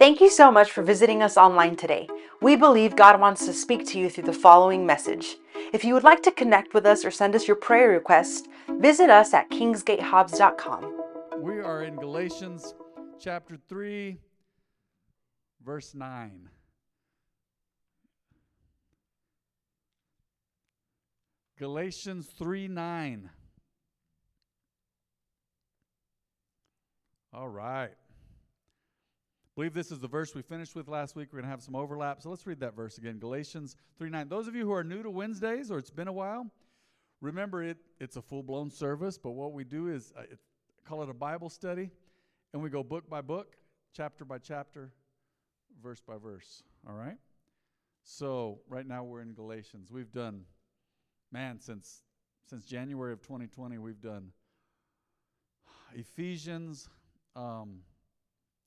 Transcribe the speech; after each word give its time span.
Thank 0.00 0.22
you 0.22 0.30
so 0.30 0.50
much 0.50 0.72
for 0.72 0.82
visiting 0.82 1.22
us 1.22 1.36
online 1.36 1.76
today. 1.76 2.08
We 2.40 2.56
believe 2.56 2.96
God 2.96 3.20
wants 3.20 3.44
to 3.44 3.52
speak 3.52 3.86
to 3.88 3.98
you 3.98 4.08
through 4.08 4.24
the 4.24 4.32
following 4.32 4.86
message. 4.86 5.36
If 5.74 5.84
you 5.84 5.92
would 5.92 6.04
like 6.04 6.22
to 6.22 6.30
connect 6.30 6.72
with 6.72 6.86
us 6.86 7.04
or 7.04 7.10
send 7.10 7.34
us 7.34 7.46
your 7.46 7.56
prayer 7.56 7.90
request, 7.90 8.48
visit 8.78 9.10
us 9.10 9.34
at 9.34 9.50
kingsgatehobbs.com. 9.50 11.02
We 11.36 11.60
are 11.60 11.82
in 11.82 11.96
Galatians 11.96 12.72
chapter 13.20 13.58
3, 13.68 14.16
verse 15.62 15.94
9. 15.94 16.48
Galatians 21.58 22.26
3 22.38 22.68
9. 22.68 23.30
All 27.34 27.48
right. 27.48 27.99
Believe 29.60 29.74
this 29.74 29.92
is 29.92 29.98
the 29.98 30.08
verse 30.08 30.34
we 30.34 30.40
finished 30.40 30.74
with 30.74 30.88
last 30.88 31.14
week. 31.14 31.28
We're 31.30 31.40
going 31.40 31.44
to 31.44 31.50
have 31.50 31.62
some 31.62 31.76
overlap. 31.76 32.22
So 32.22 32.30
let's 32.30 32.46
read 32.46 32.60
that 32.60 32.74
verse 32.74 32.96
again. 32.96 33.18
Galatians 33.18 33.76
3 33.98 34.08
9. 34.08 34.26
Those 34.26 34.48
of 34.48 34.54
you 34.54 34.64
who 34.64 34.72
are 34.72 34.82
new 34.82 35.02
to 35.02 35.10
Wednesdays 35.10 35.70
or 35.70 35.76
it's 35.76 35.90
been 35.90 36.08
a 36.08 36.12
while, 36.14 36.46
remember 37.20 37.62
it, 37.62 37.76
it's 37.98 38.16
a 38.16 38.22
full 38.22 38.42
blown 38.42 38.70
service, 38.70 39.18
but 39.18 39.32
what 39.32 39.52
we 39.52 39.64
do 39.64 39.88
is 39.88 40.14
uh, 40.16 40.22
it, 40.22 40.38
call 40.88 41.02
it 41.02 41.10
a 41.10 41.12
Bible 41.12 41.50
study, 41.50 41.90
and 42.54 42.62
we 42.62 42.70
go 42.70 42.82
book 42.82 43.10
by 43.10 43.20
book, 43.20 43.54
chapter 43.94 44.24
by 44.24 44.38
chapter, 44.38 44.92
verse 45.82 46.00
by 46.00 46.16
verse. 46.16 46.62
All 46.88 46.94
right? 46.94 47.18
So 48.02 48.60
right 48.66 48.86
now 48.86 49.04
we're 49.04 49.20
in 49.20 49.34
Galatians. 49.34 49.92
We've 49.92 50.10
done 50.10 50.46
man, 51.32 51.60
since 51.60 52.00
since 52.48 52.64
January 52.64 53.12
of 53.12 53.20
2020, 53.20 53.76
we've 53.76 54.00
done 54.00 54.32
Ephesians. 55.94 56.88
Um, 57.36 57.80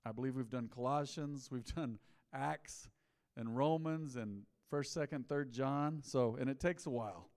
I 0.06 0.12
believe 0.12 0.36
we've 0.36 0.50
done 0.50 0.70
Colossians. 0.74 1.50
We've 1.52 1.66
done 1.76 2.00
Acts 2.34 2.90
and 3.38 3.56
Romans 3.56 4.16
and 4.16 4.44
First, 4.70 4.94
Second, 4.94 5.28
Third 5.30 5.52
John. 5.52 6.02
So, 6.04 6.38
and 6.40 6.50
it 6.50 6.60
takes 6.60 6.86
a 6.86 6.90
while. 6.90 7.30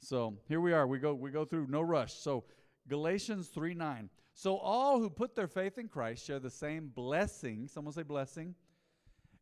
So 0.00 0.34
here 0.48 0.60
we 0.60 0.72
are. 0.72 0.86
We 0.86 0.98
go 0.98 1.14
we 1.14 1.30
go 1.30 1.44
through 1.44 1.68
no 1.68 1.80
rush. 1.80 2.14
So 2.14 2.44
Galatians 2.88 3.48
3 3.48 3.74
9. 3.74 4.10
So 4.34 4.56
all 4.56 4.98
who 4.98 5.08
put 5.08 5.36
their 5.36 5.46
faith 5.46 5.78
in 5.78 5.88
Christ 5.88 6.26
share 6.26 6.40
the 6.40 6.50
same 6.50 6.90
blessing. 6.94 7.68
Someone 7.68 7.94
say 7.94 8.02
blessing. 8.02 8.54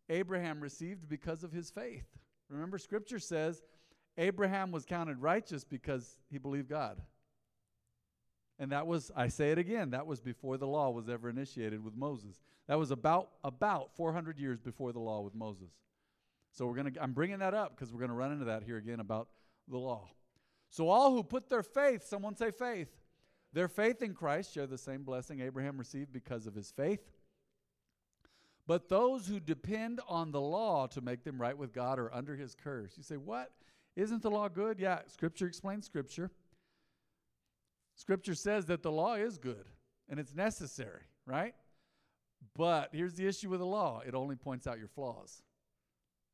Abraham 0.09 0.61
received 0.61 1.09
because 1.09 1.45
of 1.45 1.53
his 1.53 1.71
faith. 1.71 2.05
Remember, 2.49 2.79
Scripture 2.79 3.21
says 3.21 3.63
Abraham 4.19 4.73
was 4.73 4.85
counted 4.85 5.19
righteous 5.19 5.65
because 5.65 6.19
he 6.31 6.39
believed 6.39 6.69
God. 6.69 7.01
And 8.61 8.73
that 8.73 8.87
was, 8.87 9.11
I 9.17 9.29
say 9.29 9.53
it 9.53 9.59
again, 9.59 9.91
that 9.91 10.07
was 10.07 10.21
before 10.21 10.59
the 10.59 10.67
law 10.67 10.91
was 10.91 11.09
ever 11.09 11.31
initiated 11.31 11.83
with 11.83 11.97
Moses. 11.97 12.39
That 12.69 12.79
was 12.79 12.91
about 12.91 13.31
about 13.43 13.97
400 13.97 14.39
years 14.39 14.61
before 14.61 14.93
the 14.93 15.01
law 15.01 15.23
with 15.23 15.35
Moses. 15.35 15.71
So 16.53 16.67
we're 16.67 16.75
going 16.75 16.93
to 16.93 17.03
I'm 17.03 17.15
bringing 17.15 17.39
that 17.39 17.55
up 17.55 17.75
because 17.75 17.91
we're 17.91 18.01
going 18.01 18.11
to 18.11 18.17
run 18.17 18.33
into 18.33 18.45
that 18.45 18.63
here 18.63 18.77
again 18.77 19.01
about 19.01 19.29
the 19.67 19.79
law. 19.79 20.11
So 20.69 20.91
all 20.91 21.11
who 21.11 21.23
put 21.23 21.49
their 21.49 21.63
faith, 21.63 22.05
someone 22.05 22.37
say 22.37 22.51
faith, 22.51 22.89
their 23.55 23.67
faith 23.67 24.03
in 24.03 24.13
Christ 24.13 24.53
share 24.53 24.67
the 24.67 24.79
same 24.79 25.05
blessing 25.05 25.41
Abraham 25.41 25.79
received 25.79 26.13
because 26.13 26.47
of 26.47 26.55
his 26.55 26.71
faith. 26.71 27.01
But 28.67 28.91
those 28.91 29.27
who 29.27 29.41
depend 29.41 30.01
on 30.07 30.33
the 30.33 30.41
law 30.41 30.87
to 30.89 31.01
make 31.01 31.25
them 31.25 31.41
right 31.41 31.57
with 31.57 31.73
God 31.73 31.99
are 31.99 32.13
under 32.13 32.37
his 32.37 32.55
curse. 32.55 32.93
You 32.99 33.03
say, 33.05 33.17
"What? 33.17 33.53
Isn't 33.97 34.21
the 34.21 34.31
law 34.31 34.49
good? 34.49 34.79
Yeah, 34.79 35.01
Scripture 35.07 35.47
explains 35.47 35.87
Scripture. 35.87 36.31
Scripture 38.01 38.35
says 38.35 38.65
that 38.65 38.83
the 38.83 38.91
law 38.91 39.13
is 39.13 39.37
good 39.37 39.67
and 40.09 40.19
it's 40.19 40.35
necessary, 40.35 41.03
right? 41.27 41.55
But 42.57 42.89
here's 42.93 43.13
the 43.13 43.29
issue 43.29 43.51
with 43.51 43.61
the 43.61 43.67
law 43.67 44.01
it 44.07 44.15
only 44.15 44.37
points 44.37 44.67
out 44.67 44.79
your 44.79 44.89
flaws 44.89 45.43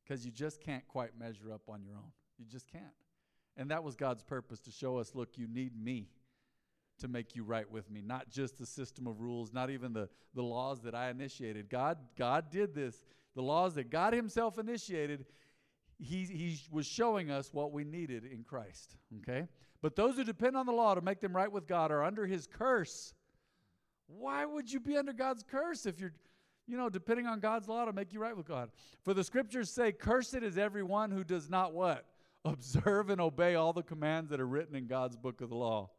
because 0.01 0.25
you 0.25 0.31
just 0.31 0.61
can't 0.61 0.87
quite 0.87 1.19
measure 1.19 1.51
up 1.53 1.63
on 1.67 1.83
your 1.83 1.95
own. 1.95 2.13
You 2.39 2.45
just 2.45 2.71
can't. 2.71 2.85
And 3.57 3.69
that 3.69 3.83
was 3.83 3.97
God's 3.97 4.23
purpose 4.23 4.61
to 4.61 4.71
show 4.71 4.97
us 4.97 5.13
look, 5.13 5.37
you 5.37 5.45
need 5.45 5.73
me 5.77 6.07
to 6.99 7.09
make 7.09 7.35
you 7.35 7.43
right 7.43 7.69
with 7.69 7.91
me, 7.91 8.01
not 8.01 8.29
just 8.29 8.57
the 8.57 8.65
system 8.65 9.05
of 9.05 9.19
rules, 9.19 9.51
not 9.51 9.69
even 9.69 9.91
the, 9.91 10.07
the 10.35 10.43
laws 10.43 10.79
that 10.83 10.95
I 10.95 11.09
initiated. 11.09 11.69
God, 11.69 11.97
God 12.17 12.49
did 12.49 12.73
this. 12.73 13.03
The 13.35 13.41
laws 13.41 13.75
that 13.75 13.89
God 13.89 14.13
Himself 14.13 14.57
initiated, 14.57 15.25
he, 15.99 16.23
he 16.23 16.59
was 16.71 16.87
showing 16.87 17.29
us 17.29 17.53
what 17.53 17.73
we 17.73 17.83
needed 17.83 18.23
in 18.23 18.45
Christ. 18.45 18.95
Okay? 19.17 19.49
But 19.81 19.95
those 19.95 20.15
who 20.15 20.23
depend 20.23 20.57
on 20.57 20.65
the 20.65 20.71
law 20.71 20.95
to 20.95 21.01
make 21.01 21.19
them 21.19 21.35
right 21.35 21.51
with 21.51 21.67
God 21.67 21.91
are 21.91 22.03
under 22.03 22.25
his 22.25 22.47
curse. 22.47 23.13
Why 24.07 24.45
would 24.45 24.71
you 24.71 24.79
be 24.79 24.97
under 24.97 25.13
God's 25.13 25.43
curse 25.43 25.85
if 25.85 25.99
you're, 25.99 26.13
you 26.67 26.77
know, 26.77 26.89
depending 26.89 27.27
on 27.27 27.39
God's 27.39 27.67
law 27.67 27.85
to 27.85 27.93
make 27.93 28.13
you 28.13 28.19
right 28.19 28.35
with 28.35 28.47
God? 28.47 28.69
For 29.03 29.13
the 29.13 29.23
scriptures 29.23 29.69
say, 29.69 29.91
Cursed 29.91 30.35
is 30.35 30.57
everyone 30.57 31.11
who 31.11 31.23
does 31.23 31.49
not 31.49 31.73
what? 31.73 32.05
Observe 32.45 33.09
and 33.09 33.21
obey 33.21 33.55
all 33.55 33.73
the 33.73 33.83
commands 33.83 34.29
that 34.29 34.39
are 34.39 34.47
written 34.47 34.75
in 34.75 34.87
God's 34.87 35.15
book 35.15 35.41
of 35.41 35.49
the 35.49 35.55
law. 35.55 35.89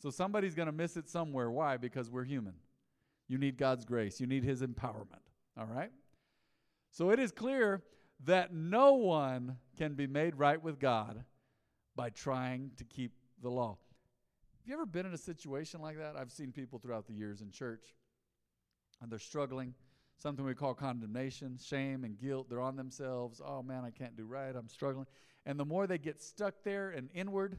So 0.00 0.10
somebody's 0.10 0.54
going 0.54 0.66
to 0.66 0.72
miss 0.72 0.96
it 0.96 1.08
somewhere. 1.08 1.50
Why? 1.50 1.76
Because 1.76 2.10
we're 2.10 2.24
human. 2.24 2.54
You 3.28 3.38
need 3.38 3.56
God's 3.56 3.84
grace, 3.84 4.20
you 4.20 4.26
need 4.26 4.44
his 4.44 4.62
empowerment. 4.62 5.22
All 5.56 5.66
right? 5.66 5.90
So 6.90 7.10
it 7.10 7.18
is 7.18 7.30
clear 7.30 7.82
that 8.24 8.52
no 8.52 8.94
one 8.94 9.56
can 9.78 9.94
be 9.94 10.06
made 10.06 10.36
right 10.36 10.62
with 10.62 10.78
God 10.78 11.24
by 11.96 12.10
trying 12.10 12.70
to 12.76 12.84
keep 12.84 13.12
the 13.42 13.50
law. 13.50 13.78
Have 14.60 14.68
you 14.68 14.74
ever 14.74 14.86
been 14.86 15.06
in 15.06 15.12
a 15.12 15.18
situation 15.18 15.80
like 15.80 15.98
that? 15.98 16.16
I've 16.16 16.30
seen 16.30 16.52
people 16.52 16.78
throughout 16.78 17.06
the 17.06 17.14
years 17.14 17.40
in 17.40 17.50
church 17.50 17.94
and 19.00 19.10
they're 19.10 19.18
struggling, 19.18 19.74
something 20.18 20.44
we 20.44 20.54
call 20.54 20.74
condemnation, 20.74 21.58
shame, 21.62 22.04
and 22.04 22.18
guilt. 22.18 22.48
They're 22.48 22.60
on 22.60 22.76
themselves. 22.76 23.40
Oh 23.44 23.62
man, 23.62 23.84
I 23.84 23.90
can't 23.90 24.16
do 24.16 24.24
right. 24.24 24.54
I'm 24.54 24.68
struggling. 24.68 25.06
And 25.44 25.58
the 25.58 25.64
more 25.64 25.86
they 25.86 25.98
get 25.98 26.22
stuck 26.22 26.62
there 26.62 26.90
and 26.90 27.08
inward, 27.12 27.58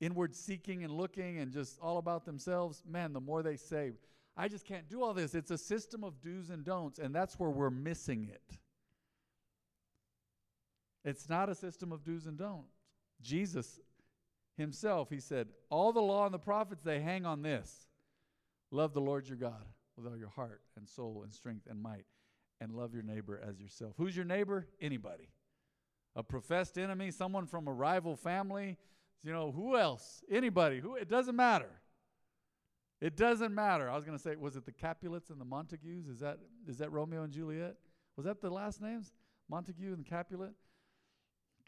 inward 0.00 0.34
seeking 0.34 0.84
and 0.84 0.92
looking 0.92 1.38
and 1.38 1.52
just 1.52 1.78
all 1.80 1.98
about 1.98 2.24
themselves, 2.24 2.82
man, 2.88 3.12
the 3.12 3.20
more 3.20 3.42
they 3.42 3.56
say, 3.56 3.92
I 4.36 4.48
just 4.48 4.66
can't 4.66 4.88
do 4.88 5.02
all 5.02 5.14
this. 5.14 5.34
It's 5.34 5.50
a 5.50 5.58
system 5.58 6.04
of 6.04 6.20
do's 6.20 6.50
and 6.50 6.64
don'ts, 6.64 6.98
and 6.98 7.14
that's 7.14 7.38
where 7.38 7.50
we're 7.50 7.70
missing 7.70 8.28
it. 8.30 8.58
It's 11.04 11.28
not 11.28 11.48
a 11.48 11.54
system 11.54 11.90
of 11.90 12.04
do's 12.04 12.26
and 12.26 12.36
don'ts. 12.36 12.75
Jesus 13.22 13.80
himself, 14.56 15.10
he 15.10 15.20
said, 15.20 15.48
All 15.70 15.92
the 15.92 16.00
law 16.00 16.24
and 16.24 16.34
the 16.34 16.38
prophets, 16.38 16.82
they 16.82 17.00
hang 17.00 17.26
on 17.26 17.42
this 17.42 17.86
love 18.70 18.92
the 18.92 19.00
Lord 19.00 19.28
your 19.28 19.36
God 19.36 19.64
with 19.96 20.06
all 20.06 20.16
your 20.16 20.28
heart 20.28 20.60
and 20.76 20.88
soul 20.88 21.22
and 21.24 21.32
strength 21.32 21.66
and 21.70 21.80
might, 21.80 22.04
and 22.60 22.74
love 22.74 22.92
your 22.92 23.02
neighbor 23.02 23.40
as 23.46 23.60
yourself. 23.60 23.94
Who's 23.96 24.16
your 24.16 24.24
neighbor? 24.24 24.66
Anybody. 24.80 25.28
A 26.14 26.22
professed 26.22 26.78
enemy, 26.78 27.10
someone 27.10 27.46
from 27.46 27.68
a 27.68 27.72
rival 27.72 28.16
family, 28.16 28.76
you 29.22 29.32
know, 29.32 29.52
who 29.52 29.76
else? 29.76 30.22
Anybody. 30.30 30.80
Who 30.80 30.96
it 30.96 31.08
doesn't 31.08 31.36
matter. 31.36 31.70
It 33.00 33.16
doesn't 33.16 33.54
matter. 33.54 33.90
I 33.90 33.96
was 33.96 34.04
going 34.04 34.16
to 34.16 34.22
say, 34.22 34.36
was 34.36 34.56
it 34.56 34.64
the 34.64 34.72
Capulets 34.72 35.30
and 35.30 35.40
the 35.40 35.44
Montagues? 35.44 36.08
Is 36.08 36.20
that 36.20 36.38
is 36.66 36.78
that 36.78 36.92
Romeo 36.92 37.22
and 37.22 37.32
Juliet? 37.32 37.74
Was 38.16 38.24
that 38.24 38.40
the 38.40 38.50
last 38.50 38.80
names? 38.80 39.12
Montague 39.50 39.92
and 39.92 40.04
Capulet? 40.04 40.52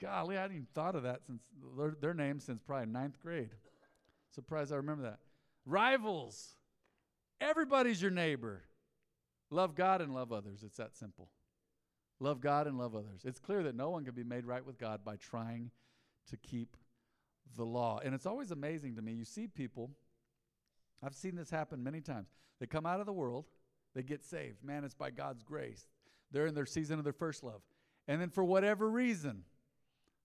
Golly, 0.01 0.37
I 0.37 0.43
hadn't 0.43 0.57
even 0.57 0.69
thought 0.75 0.95
of 0.95 1.03
that 1.03 1.25
since 1.27 1.43
their, 1.77 1.97
their 2.01 2.15
name 2.15 2.41
since 2.41 2.63
probably 2.63 2.87
ninth 2.87 3.21
grade. 3.21 3.51
Surprised 4.35 4.73
I 4.73 4.77
remember 4.77 5.03
that. 5.03 5.19
Rivals. 5.67 6.55
Everybody's 7.41 8.01
your 8.01 8.11
neighbor. 8.11 8.63
Love 9.51 9.75
God 9.75 10.01
and 10.01 10.15
love 10.15 10.33
others. 10.33 10.63
It's 10.63 10.77
that 10.77 10.97
simple. 10.97 11.29
Love 12.21 12.41
God 12.41 12.67
and 12.67 12.79
love 12.79 12.95
others. 12.95 13.23
It's 13.25 13.39
clear 13.39 13.63
that 13.63 13.77
no 13.77 13.91
one 13.91 14.05
can 14.05 14.15
be 14.15 14.25
made 14.25 14.45
right 14.45 14.65
with 14.65 14.79
God 14.79 15.05
by 15.05 15.17
trying 15.17 15.71
to 16.31 16.37
keep 16.37 16.77
the 17.57 17.65
law. 17.65 18.01
And 18.05 18.15
it's 18.15 18.27
always 18.27 18.51
amazing 18.51 18.97
to 18.97 19.03
me. 19.03 19.13
You 19.13 19.25
see 19.25 19.47
people, 19.47 19.91
I've 21.03 21.15
seen 21.15 21.37
this 21.37 21.51
happen 21.51 21.83
many 21.83 22.01
times. 22.01 22.29
They 22.61 22.67
come 22.67 22.87
out 22.87 23.01
of 23.01 23.07
the 23.07 23.13
world, 23.13 23.47
they 23.95 24.03
get 24.03 24.25
saved. 24.25 24.65
Man, 24.65 24.85
it's 24.85 24.95
by 24.95 25.11
God's 25.11 25.43
grace. 25.43 25.87
They're 26.31 26.47
in 26.47 26.55
their 26.55 26.67
season 26.67 26.99
of 26.99 27.05
their 27.05 27.13
first 27.13 27.43
love. 27.43 27.63
And 28.07 28.21
then 28.21 28.31
for 28.31 28.45
whatever 28.45 28.91
reason, 28.91 29.45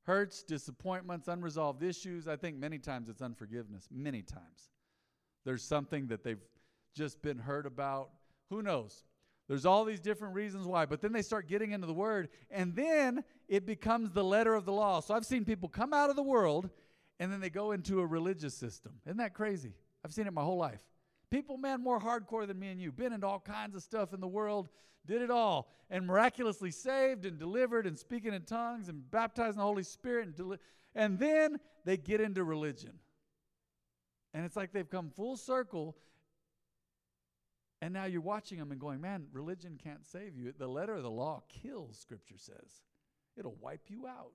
hurts, 0.03 0.43
disappointments, 0.43 1.27
unresolved 1.27 1.83
issues. 1.83 2.27
I 2.27 2.35
think 2.35 2.57
many 2.57 2.77
times 2.77 3.09
it's 3.09 3.21
unforgiveness. 3.21 3.87
Many 3.91 4.21
times. 4.21 4.69
There's 5.45 5.63
something 5.63 6.07
that 6.07 6.23
they've 6.23 6.43
just 6.95 7.21
been 7.21 7.39
hurt 7.39 7.65
about. 7.65 8.09
Who 8.49 8.61
knows? 8.61 9.03
There's 9.47 9.65
all 9.65 9.83
these 9.83 9.99
different 9.99 10.35
reasons 10.35 10.65
why. 10.65 10.85
But 10.85 11.01
then 11.01 11.11
they 11.11 11.21
start 11.21 11.47
getting 11.47 11.71
into 11.71 11.87
the 11.87 11.93
Word, 11.93 12.29
and 12.49 12.75
then 12.75 13.23
it 13.47 13.65
becomes 13.65 14.11
the 14.11 14.23
letter 14.23 14.55
of 14.55 14.65
the 14.65 14.71
law. 14.71 14.99
So 15.01 15.13
I've 15.13 15.25
seen 15.25 15.43
people 15.43 15.67
come 15.67 15.93
out 15.93 16.09
of 16.09 16.15
the 16.15 16.23
world, 16.23 16.69
and 17.19 17.31
then 17.31 17.41
they 17.41 17.49
go 17.49 17.71
into 17.71 17.99
a 17.99 18.05
religious 18.05 18.53
system. 18.53 18.93
Isn't 19.05 19.17
that 19.17 19.33
crazy? 19.33 19.73
I've 20.03 20.13
seen 20.13 20.27
it 20.27 20.33
my 20.33 20.43
whole 20.43 20.57
life. 20.57 20.81
People, 21.33 21.57
man, 21.57 21.81
more 21.81 21.99
hardcore 21.99 22.47
than 22.47 22.59
me 22.59 22.69
and 22.69 22.79
you, 22.79 22.91
been 22.91 23.11
into 23.11 23.27
all 23.27 23.39
kinds 23.39 23.75
of 23.75 23.83
stuff 23.83 24.13
in 24.13 24.21
the 24.21 24.27
world, 24.27 24.69
did 25.07 25.21
it 25.21 25.31
all, 25.31 25.71
and 25.89 26.05
miraculously 26.05 26.71
saved 26.71 27.25
and 27.25 27.39
delivered 27.39 27.87
and 27.87 27.97
speaking 27.97 28.33
in 28.33 28.43
tongues 28.43 28.87
and 28.87 29.09
baptized 29.11 29.55
in 29.55 29.57
the 29.57 29.63
Holy 29.63 29.83
Spirit. 29.83 30.27
And, 30.27 30.35
deli- 30.35 30.57
and 30.93 31.17
then 31.19 31.59
they 31.85 31.97
get 31.97 32.21
into 32.21 32.43
religion. 32.43 32.99
And 34.33 34.45
it's 34.45 34.55
like 34.55 34.73
they've 34.73 34.89
come 34.89 35.09
full 35.09 35.35
circle 35.37 35.97
And 37.81 37.93
now 37.93 38.05
you're 38.05 38.21
watching 38.21 38.59
them 38.59 38.71
and 38.71 38.79
going, 38.79 39.01
man, 39.01 39.25
religion 39.33 39.77
can't 39.83 40.05
save 40.05 40.37
you. 40.37 40.53
The 40.57 40.67
letter 40.67 40.95
of 40.95 41.03
the 41.03 41.11
law 41.11 41.43
kills, 41.49 41.99
Scripture 41.99 42.37
says. 42.37 42.83
It'll 43.35 43.57
wipe 43.59 43.89
you 43.89 44.07
out. 44.07 44.31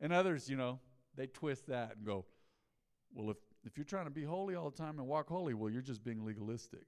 And 0.00 0.12
others, 0.12 0.50
you 0.50 0.56
know, 0.56 0.80
they 1.14 1.28
twist 1.28 1.68
that 1.68 1.96
and 1.96 2.04
go, 2.04 2.24
well, 3.14 3.30
if, 3.30 3.36
if 3.66 3.76
you're 3.76 3.84
trying 3.84 4.04
to 4.04 4.10
be 4.10 4.22
holy 4.22 4.54
all 4.54 4.70
the 4.70 4.76
time 4.76 4.98
and 4.98 5.06
walk 5.06 5.28
holy, 5.28 5.52
well, 5.52 5.68
you're 5.68 5.82
just 5.82 6.04
being 6.04 6.24
legalistic. 6.24 6.86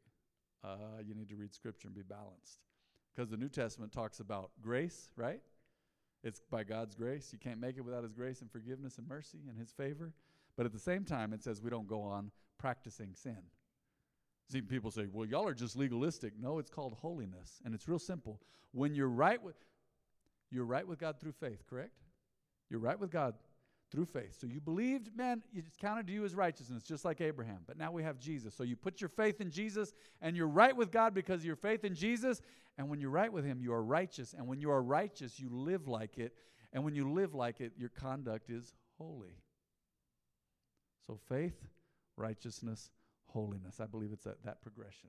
Uh, 0.62 0.76
you 1.04 1.14
need 1.14 1.28
to 1.28 1.36
read 1.36 1.52
Scripture 1.52 1.88
and 1.88 1.94
be 1.94 2.02
balanced. 2.02 2.60
Because 3.14 3.30
the 3.30 3.36
New 3.36 3.48
Testament 3.48 3.92
talks 3.92 4.20
about 4.20 4.50
grace, 4.62 5.10
right? 5.16 5.40
It's 6.22 6.40
by 6.50 6.62
God's 6.62 6.94
grace. 6.94 7.30
You 7.32 7.38
can't 7.38 7.60
make 7.60 7.76
it 7.76 7.80
without 7.80 8.04
His 8.04 8.12
grace 8.12 8.42
and 8.42 8.50
forgiveness 8.50 8.98
and 8.98 9.08
mercy 9.08 9.38
and 9.48 9.58
His 9.58 9.72
favor. 9.72 10.12
But 10.56 10.66
at 10.66 10.72
the 10.72 10.78
same 10.78 11.04
time, 11.04 11.32
it 11.32 11.42
says 11.42 11.60
we 11.60 11.70
don't 11.70 11.88
go 11.88 12.00
on 12.02 12.30
practicing 12.58 13.14
sin. 13.14 13.38
See, 14.50 14.62
people 14.62 14.90
say, 14.90 15.06
well, 15.12 15.26
y'all 15.26 15.46
are 15.46 15.54
just 15.54 15.76
legalistic. 15.76 16.32
No, 16.40 16.58
it's 16.58 16.70
called 16.70 16.94
holiness. 16.94 17.60
And 17.64 17.74
it's 17.74 17.86
real 17.86 17.98
simple. 17.98 18.40
When 18.72 18.94
you're 18.94 19.08
right 19.08 19.42
with 19.42 19.56
you're 20.50 20.64
right 20.64 20.86
with 20.86 20.98
God 20.98 21.20
through 21.20 21.32
faith, 21.32 21.64
correct? 21.68 21.92
You're 22.70 22.80
right 22.80 22.98
with 22.98 23.10
God 23.10 23.34
through 23.90 24.04
faith. 24.04 24.36
So 24.38 24.46
you 24.46 24.60
believed, 24.60 25.16
man, 25.16 25.42
it's 25.54 25.76
counted 25.76 26.06
to 26.08 26.12
you 26.12 26.24
as 26.24 26.34
righteousness, 26.34 26.82
just 26.82 27.04
like 27.04 27.20
Abraham. 27.20 27.60
But 27.66 27.78
now 27.78 27.90
we 27.90 28.02
have 28.02 28.18
Jesus. 28.18 28.54
So 28.54 28.62
you 28.62 28.76
put 28.76 29.00
your 29.00 29.08
faith 29.08 29.40
in 29.40 29.50
Jesus, 29.50 29.94
and 30.20 30.36
you're 30.36 30.48
right 30.48 30.76
with 30.76 30.90
God 30.90 31.14
because 31.14 31.40
of 31.40 31.46
your 31.46 31.56
faith 31.56 31.84
in 31.84 31.94
Jesus. 31.94 32.42
And 32.76 32.88
when 32.88 33.00
you're 33.00 33.10
right 33.10 33.32
with 33.32 33.44
Him, 33.44 33.60
you 33.60 33.72
are 33.72 33.82
righteous. 33.82 34.34
And 34.34 34.46
when 34.46 34.60
you 34.60 34.70
are 34.70 34.82
righteous, 34.82 35.40
you 35.40 35.48
live 35.50 35.88
like 35.88 36.18
it. 36.18 36.34
And 36.72 36.84
when 36.84 36.94
you 36.94 37.10
live 37.12 37.34
like 37.34 37.60
it, 37.60 37.72
your 37.76 37.88
conduct 37.88 38.50
is 38.50 38.74
holy. 38.98 39.42
So 41.06 41.18
faith, 41.28 41.56
righteousness, 42.16 42.90
holiness. 43.26 43.80
I 43.80 43.86
believe 43.86 44.12
it's 44.12 44.24
that, 44.24 44.44
that 44.44 44.60
progression. 44.60 45.08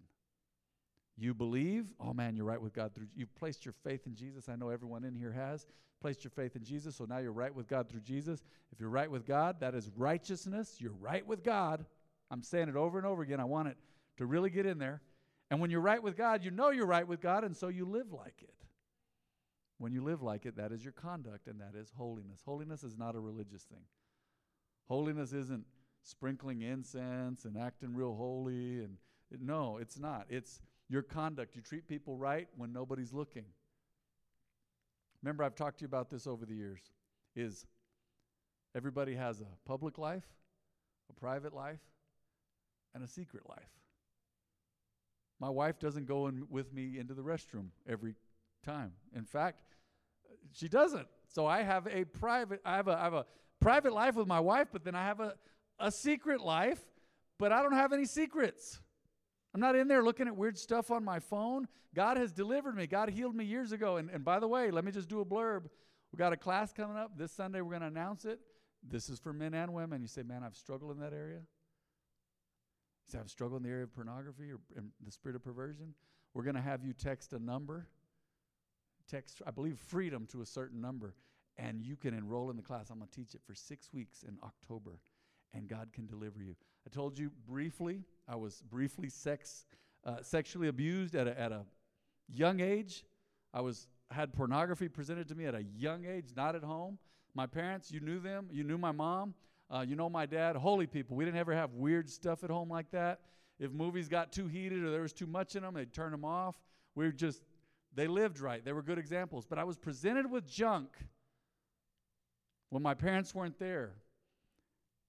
You 1.19 1.33
believe, 1.33 1.85
oh 1.99 2.13
man, 2.13 2.35
you're 2.35 2.45
right 2.45 2.61
with 2.61 2.73
God 2.73 2.95
through 2.95 3.07
you've 3.13 3.35
placed 3.35 3.65
your 3.65 3.73
faith 3.83 4.07
in 4.07 4.15
Jesus. 4.15 4.47
I 4.47 4.55
know 4.55 4.69
everyone 4.69 5.03
in 5.03 5.13
here 5.13 5.33
has 5.33 5.67
placed 6.01 6.23
your 6.23 6.31
faith 6.31 6.55
in 6.55 6.63
Jesus, 6.63 6.95
so 6.95 7.05
now 7.05 7.17
you're 7.17 7.33
right 7.33 7.53
with 7.53 7.67
God 7.67 7.89
through 7.89 7.99
Jesus. 7.99 8.45
If 8.71 8.79
you're 8.79 8.89
right 8.89 9.11
with 9.11 9.25
God, 9.25 9.59
that 9.59 9.75
is 9.75 9.91
righteousness. 9.97 10.77
You're 10.79 10.93
right 10.93 11.27
with 11.27 11.43
God. 11.43 11.85
I'm 12.31 12.41
saying 12.41 12.69
it 12.69 12.77
over 12.77 12.97
and 12.97 13.05
over 13.05 13.21
again. 13.21 13.41
I 13.41 13.45
want 13.45 13.67
it 13.67 13.77
to 14.17 14.25
really 14.25 14.49
get 14.49 14.65
in 14.65 14.77
there. 14.77 15.01
And 15.51 15.59
when 15.59 15.71
you're 15.71 15.81
right 15.81 16.01
with 16.01 16.15
God, 16.15 16.43
you 16.43 16.51
know 16.51 16.69
you're 16.69 16.85
right 16.85 17.07
with 17.07 17.19
God, 17.19 17.43
and 17.43 17.57
so 17.57 17.67
you 17.67 17.85
live 17.85 18.13
like 18.13 18.41
it. 18.41 18.53
When 19.77 19.91
you 19.91 20.03
live 20.03 20.21
like 20.21 20.45
it, 20.45 20.55
that 20.55 20.71
is 20.71 20.83
your 20.83 20.93
conduct, 20.93 21.47
and 21.47 21.59
that 21.59 21.77
is 21.77 21.91
holiness. 21.97 22.41
Holiness 22.45 22.83
is 22.83 22.97
not 22.97 23.15
a 23.15 23.19
religious 23.19 23.63
thing. 23.63 23.83
Holiness 24.87 25.33
isn't 25.33 25.65
sprinkling 26.03 26.61
incense 26.61 27.43
and 27.43 27.57
acting 27.57 27.93
real 27.93 28.15
holy 28.15 28.79
and 28.79 28.97
no, 29.39 29.77
it's 29.77 29.99
not. 29.99 30.25
It's 30.29 30.61
your 30.89 31.01
conduct. 31.01 31.55
You 31.55 31.61
treat 31.61 31.87
people 31.87 32.17
right 32.17 32.47
when 32.57 32.73
nobody's 32.73 33.13
looking. 33.13 33.45
Remember 35.21 35.43
I've 35.43 35.55
talked 35.55 35.79
to 35.79 35.83
you 35.83 35.87
about 35.87 36.09
this 36.09 36.27
over 36.27 36.45
the 36.45 36.55
years 36.55 36.79
is 37.35 37.65
everybody 38.75 39.15
has 39.15 39.41
a 39.41 39.47
public 39.65 39.97
life, 39.97 40.25
a 41.09 41.13
private 41.13 41.53
life, 41.53 41.79
and 42.95 43.03
a 43.03 43.07
secret 43.07 43.43
life. 43.47 43.69
My 45.39 45.49
wife 45.49 45.79
doesn't 45.79 46.05
go 46.05 46.27
in 46.27 46.43
with 46.49 46.73
me 46.73 46.97
into 46.97 47.13
the 47.13 47.21
restroom 47.21 47.67
every 47.87 48.15
time. 48.65 48.91
In 49.15 49.23
fact, 49.23 49.61
she 50.51 50.67
doesn't. 50.67 51.07
So 51.27 51.45
I 51.45 51.61
have 51.61 51.87
a 51.87 52.05
private 52.05 52.61
I 52.65 52.75
have 52.75 52.87
a 52.87 52.97
I 52.97 53.03
have 53.03 53.13
a 53.13 53.25
private 53.59 53.93
life 53.93 54.15
with 54.15 54.27
my 54.27 54.39
wife, 54.39 54.67
but 54.71 54.83
then 54.83 54.95
I 54.95 55.03
have 55.05 55.19
a 55.19 55.35
a 55.79 55.91
secret 55.91 56.41
life, 56.41 56.81
but 57.37 57.51
I 57.51 57.61
don't 57.61 57.73
have 57.73 57.93
any 57.93 58.05
secrets. 58.05 58.81
I'm 59.53 59.61
not 59.61 59.75
in 59.75 59.87
there 59.87 60.03
looking 60.03 60.27
at 60.27 60.35
weird 60.35 60.57
stuff 60.57 60.91
on 60.91 61.03
my 61.03 61.19
phone. 61.19 61.67
God 61.95 62.17
has 62.17 62.31
delivered 62.31 62.75
me. 62.75 62.85
God 62.85 63.09
healed 63.09 63.35
me 63.35 63.45
years 63.45 63.71
ago. 63.71 63.97
And, 63.97 64.09
and 64.11 64.23
by 64.23 64.39
the 64.39 64.47
way, 64.47 64.69
let 64.69 64.85
me 64.85 64.91
just 64.91 65.09
do 65.09 65.21
a 65.21 65.25
blurb. 65.25 65.63
We 66.11 66.17
got 66.17 66.33
a 66.33 66.37
class 66.37 66.71
coming 66.71 66.97
up 66.97 67.17
this 67.17 67.31
Sunday. 67.31 67.61
We're 67.61 67.71
going 67.71 67.81
to 67.81 67.87
announce 67.87 68.25
it. 68.25 68.39
This 68.87 69.09
is 69.09 69.19
for 69.19 69.33
men 69.33 69.53
and 69.53 69.73
women. 69.73 70.01
You 70.01 70.07
say, 70.07 70.23
man, 70.23 70.43
I've 70.43 70.55
struggled 70.55 70.91
in 70.91 70.99
that 70.99 71.13
area. 71.13 71.39
You 71.39 73.11
say, 73.11 73.19
I've 73.19 73.29
struggled 73.29 73.61
in 73.61 73.63
the 73.63 73.69
area 73.69 73.85
of 73.85 73.93
pornography 73.93 74.51
or 74.51 74.59
the 75.03 75.11
spirit 75.11 75.35
of 75.35 75.43
perversion. 75.43 75.93
We're 76.33 76.43
going 76.43 76.55
to 76.55 76.61
have 76.61 76.83
you 76.83 76.93
text 76.93 77.33
a 77.33 77.39
number, 77.39 77.87
text, 79.09 79.41
I 79.47 79.51
believe, 79.51 79.79
freedom 79.79 80.27
to 80.27 80.41
a 80.41 80.45
certain 80.45 80.79
number, 80.79 81.15
and 81.57 81.81
you 81.81 81.95
can 81.95 82.13
enroll 82.13 82.51
in 82.51 82.55
the 82.55 82.61
class. 82.61 82.91
I'm 82.91 82.99
going 82.99 83.09
to 83.09 83.15
teach 83.15 83.33
it 83.33 83.41
for 83.47 83.55
six 83.55 83.91
weeks 83.91 84.23
in 84.23 84.37
October 84.43 84.99
and 85.53 85.67
God 85.67 85.89
can 85.93 86.05
deliver 86.05 86.41
you. 86.41 86.55
I 86.85 86.89
told 86.93 87.17
you 87.17 87.31
briefly, 87.47 88.03
I 88.27 88.35
was 88.35 88.61
briefly 88.69 89.09
sex, 89.09 89.65
uh, 90.05 90.17
sexually 90.21 90.67
abused 90.67 91.15
at 91.15 91.27
a, 91.27 91.39
at 91.39 91.51
a 91.51 91.65
young 92.27 92.59
age. 92.59 93.03
I 93.53 93.61
was 93.61 93.87
had 94.11 94.33
pornography 94.33 94.89
presented 94.89 95.27
to 95.27 95.35
me 95.35 95.45
at 95.45 95.55
a 95.55 95.63
young 95.77 96.05
age, 96.05 96.33
not 96.35 96.55
at 96.55 96.63
home. 96.63 96.97
My 97.35 97.45
parents, 97.45 97.91
you 97.91 97.99
knew 97.99 98.19
them. 98.19 98.47
You 98.51 98.63
knew 98.63 98.77
my 98.77 98.91
mom. 98.91 99.33
Uh, 99.69 99.85
you 99.87 99.95
know 99.95 100.09
my 100.09 100.25
dad. 100.25 100.55
Holy 100.55 100.87
people. 100.87 101.15
We 101.15 101.25
didn't 101.25 101.39
ever 101.39 101.53
have 101.53 101.73
weird 101.73 102.09
stuff 102.09 102.43
at 102.43 102.49
home 102.49 102.69
like 102.69 102.89
that. 102.91 103.19
If 103.59 103.71
movies 103.71 104.07
got 104.07 104.31
too 104.31 104.47
heated 104.47 104.83
or 104.83 104.89
there 104.89 105.01
was 105.01 105.13
too 105.13 105.27
much 105.27 105.55
in 105.55 105.63
them, 105.63 105.75
they'd 105.75 105.93
turn 105.93 106.11
them 106.11 106.25
off. 106.25 106.55
We 106.95 107.05
were 107.05 107.11
just, 107.11 107.43
they 107.93 108.07
lived 108.07 108.39
right. 108.39 108.63
They 108.63 108.71
were 108.71 108.81
good 108.81 108.97
examples. 108.97 109.45
But 109.45 109.59
I 109.59 109.63
was 109.63 109.77
presented 109.77 110.29
with 110.29 110.49
junk 110.49 110.89
when 112.69 112.81
my 112.81 112.93
parents 112.93 113.35
weren't 113.35 113.59
there. 113.59 113.91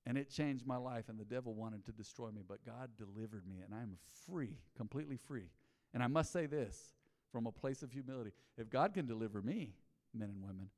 And 0.06 0.16
it 0.16 0.30
changed 0.30 0.66
my 0.66 0.76
life, 0.76 1.08
and 1.08 1.18
the 1.18 1.24
devil 1.24 1.54
wanted 1.54 1.84
to 1.84 1.92
destroy 1.92 2.30
me, 2.30 2.42
but 2.46 2.64
God 2.64 2.90
delivered 2.96 3.46
me, 3.46 3.56
and 3.64 3.74
I'm 3.74 3.98
free, 4.26 4.56
completely 4.76 5.16
free. 5.16 5.50
And 5.92 6.02
I 6.02 6.06
must 6.06 6.32
say 6.32 6.46
this 6.46 6.94
from 7.30 7.46
a 7.46 7.52
place 7.52 7.82
of 7.82 7.92
humility 7.92 8.32
if 8.56 8.70
God 8.70 8.94
can 8.94 9.06
deliver 9.06 9.42
me, 9.42 9.74
men 10.14 10.30
and 10.30 10.42
women, 10.42 10.70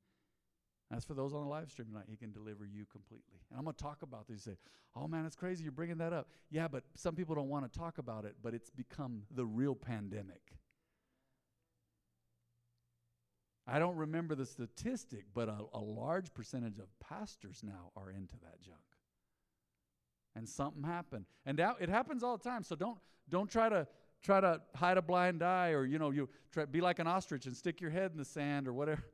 as 0.95 1.05
for 1.05 1.13
those 1.13 1.33
on 1.33 1.43
the 1.43 1.49
live 1.49 1.71
stream 1.71 1.87
tonight, 1.87 2.05
He 2.09 2.17
can 2.17 2.31
deliver 2.31 2.65
you 2.65 2.85
completely. 2.91 3.39
And 3.49 3.57
I'm 3.57 3.63
going 3.63 3.75
to 3.75 3.81
talk 3.81 4.03
about 4.03 4.27
this. 4.27 4.45
You 4.45 4.51
say, 4.51 4.57
oh 4.95 5.07
man, 5.07 5.25
it's 5.25 5.35
crazy 5.35 5.63
you're 5.63 5.71
bringing 5.71 5.97
that 5.97 6.13
up. 6.13 6.29
Yeah, 6.51 6.67
but 6.67 6.83
some 6.95 7.15
people 7.15 7.33
don't 7.33 7.49
want 7.49 7.71
to 7.71 7.79
talk 7.79 7.97
about 7.97 8.25
it, 8.25 8.35
but 8.43 8.53
it's 8.53 8.69
become 8.69 9.23
the 9.33 9.45
real 9.45 9.73
pandemic. 9.73 10.41
I 13.65 13.79
don't 13.79 13.95
remember 13.95 14.35
the 14.35 14.45
statistic, 14.45 15.25
but 15.33 15.47
a, 15.47 15.57
a 15.73 15.79
large 15.79 16.33
percentage 16.33 16.79
of 16.79 16.87
pastors 16.99 17.61
now 17.63 17.91
are 17.95 18.11
into 18.11 18.35
that 18.43 18.61
junk 18.61 18.81
and 20.35 20.47
something 20.47 20.83
happened. 20.83 21.25
And 21.45 21.57
that, 21.59 21.75
it 21.79 21.89
happens 21.89 22.23
all 22.23 22.37
the 22.37 22.43
time. 22.43 22.63
So 22.63 22.75
don't 22.75 22.97
don't 23.29 23.49
try 23.49 23.69
to 23.69 23.87
try 24.21 24.39
to 24.39 24.61
hide 24.75 24.97
a 24.97 25.01
blind 25.01 25.43
eye 25.43 25.69
or 25.69 25.85
you 25.85 25.99
know 25.99 26.11
you 26.11 26.29
try 26.51 26.65
be 26.65 26.81
like 26.81 26.99
an 26.99 27.07
ostrich 27.07 27.45
and 27.45 27.55
stick 27.55 27.81
your 27.81 27.91
head 27.91 28.11
in 28.11 28.17
the 28.17 28.25
sand 28.25 28.67
or 28.67 28.73
whatever. 28.73 29.03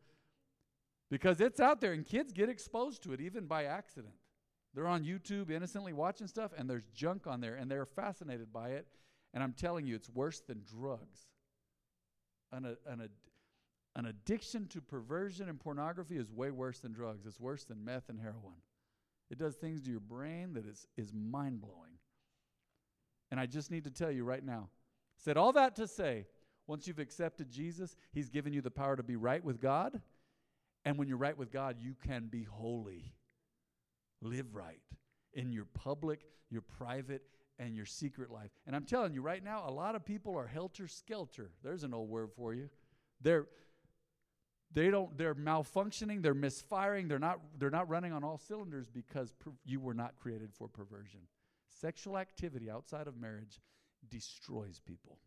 Because 1.11 1.41
it's 1.41 1.59
out 1.59 1.81
there 1.81 1.93
and 1.93 2.05
kids 2.05 2.31
get 2.31 2.49
exposed 2.49 3.01
to 3.01 3.13
it 3.13 3.19
even 3.19 3.47
by 3.47 3.63
accident. 3.63 4.13
They're 4.75 4.85
on 4.85 5.03
YouTube 5.03 5.49
innocently 5.49 5.91
watching 5.91 6.27
stuff 6.27 6.51
and 6.55 6.69
there's 6.69 6.85
junk 6.93 7.25
on 7.25 7.41
there 7.41 7.55
and 7.55 7.69
they're 7.69 7.87
fascinated 7.87 8.53
by 8.53 8.69
it. 8.73 8.85
And 9.33 9.41
I'm 9.41 9.53
telling 9.53 9.87
you, 9.87 9.95
it's 9.95 10.07
worse 10.07 10.41
than 10.41 10.61
drugs. 10.63 11.21
An, 12.51 12.77
an, 12.85 13.09
an 13.95 14.05
addiction 14.05 14.67
to 14.67 14.81
perversion 14.81 15.49
and 15.49 15.59
pornography 15.59 16.17
is 16.17 16.31
way 16.31 16.51
worse 16.51 16.77
than 16.77 16.93
drugs. 16.93 17.25
It's 17.25 17.39
worse 17.39 17.63
than 17.63 17.83
meth 17.83 18.09
and 18.09 18.19
heroin. 18.19 18.61
It 19.29 19.37
does 19.37 19.55
things 19.55 19.81
to 19.83 19.91
your 19.91 19.99
brain 19.99 20.53
that 20.53 20.65
is, 20.65 20.87
is 20.97 21.13
mind 21.13 21.61
blowing. 21.61 21.97
And 23.31 23.39
I 23.39 23.45
just 23.45 23.69
need 23.69 23.83
to 23.83 23.91
tell 23.91 24.11
you 24.11 24.23
right 24.23 24.43
now. 24.43 24.69
Said 25.17 25.37
all 25.37 25.53
that 25.53 25.75
to 25.75 25.87
say, 25.87 26.25
once 26.67 26.87
you've 26.87 26.99
accepted 26.99 27.49
Jesus, 27.49 27.95
He's 28.11 28.29
given 28.29 28.53
you 28.53 28.61
the 28.61 28.71
power 28.71 28.95
to 28.95 29.03
be 29.03 29.15
right 29.15 29.43
with 29.43 29.61
God. 29.61 30.01
And 30.85 30.97
when 30.97 31.07
you're 31.07 31.17
right 31.17 31.37
with 31.37 31.51
God, 31.51 31.77
you 31.79 31.95
can 32.05 32.27
be 32.27 32.43
holy. 32.43 33.13
Live 34.21 34.55
right 34.55 34.79
in 35.33 35.51
your 35.51 35.65
public, 35.65 36.21
your 36.49 36.61
private, 36.61 37.23
and 37.59 37.75
your 37.75 37.85
secret 37.85 38.31
life. 38.31 38.51
And 38.65 38.75
I'm 38.75 38.85
telling 38.85 39.13
you 39.13 39.21
right 39.21 39.43
now, 39.43 39.63
a 39.67 39.71
lot 39.71 39.95
of 39.95 40.05
people 40.05 40.37
are 40.37 40.47
helter 40.47 40.87
skelter. 40.87 41.51
There's 41.63 41.83
an 41.83 41.93
old 41.93 42.09
word 42.09 42.29
for 42.35 42.53
you. 42.53 42.69
They're 43.21 43.47
they 44.71 44.89
don't 44.89 45.17
they're 45.17 45.35
malfunctioning 45.35 46.21
they're 46.21 46.33
misfiring 46.33 47.07
they're 47.07 47.19
not 47.19 47.39
they're 47.57 47.69
not 47.69 47.89
running 47.89 48.13
on 48.13 48.23
all 48.23 48.37
cylinders 48.37 48.87
because 48.89 49.31
per, 49.31 49.51
you 49.65 49.79
were 49.79 49.93
not 49.93 50.15
created 50.15 50.51
for 50.53 50.67
perversion. 50.67 51.21
Sexual 51.81 52.17
activity 52.17 52.69
outside 52.69 53.07
of 53.07 53.17
marriage 53.17 53.59
destroys 54.09 54.81
people. 54.85 55.17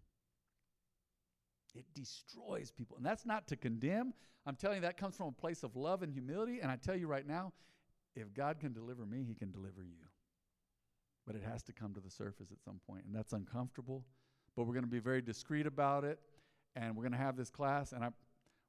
It 1.75 1.87
destroys 1.95 2.71
people. 2.71 2.97
And 2.99 3.07
that's 3.07 3.25
not 3.25 3.49
to 3.49 3.57
condemn. 3.57 4.13
I'm 4.45 4.57
telling 4.57 4.77
you 4.77 4.83
that 4.83 4.97
comes 4.97 5.17
from 5.17 5.29
a 5.29 5.33
place 5.33 5.63
of 5.63 5.77
love 5.77 6.03
and 6.03 6.13
humility. 6.13 6.61
And 6.61 6.71
i 6.71 6.77
tell 6.77 6.97
you 6.97 7.07
right 7.07 7.27
now 7.27 7.53
if 8.15 8.33
god 8.35 8.61
can 8.61 8.73
deliver 8.73 9.05
me 9.05 9.25
he 9.27 9.35
can 9.35 9.51
deliver 9.51 9.83
you. 9.83 10.07
But 11.27 11.37
it 11.37 11.43
has 11.43 11.63
to 11.65 11.73
come 11.73 11.95
to 11.95 12.01
the 12.01 12.11
surface 12.11 12.53
at 12.53 12.63
some 12.63 12.81
point 12.87 13.05
and 13.07 13.15
that's 13.15 13.33
uncomfortable. 13.33 14.05
But 14.55 14.65
we're 14.67 14.75
going 14.75 14.85
to 14.85 14.91
be 14.91 15.01
very 15.01 15.23
discreet 15.23 15.67
about 15.67 16.05
it 16.05 16.21
and 16.77 16.95
we're 16.95 17.03
going 17.03 17.13
to 17.13 17.19
have 17.19 17.37
this 17.37 17.51
class 17.51 17.93
and 17.93 18.05
i 18.05 18.09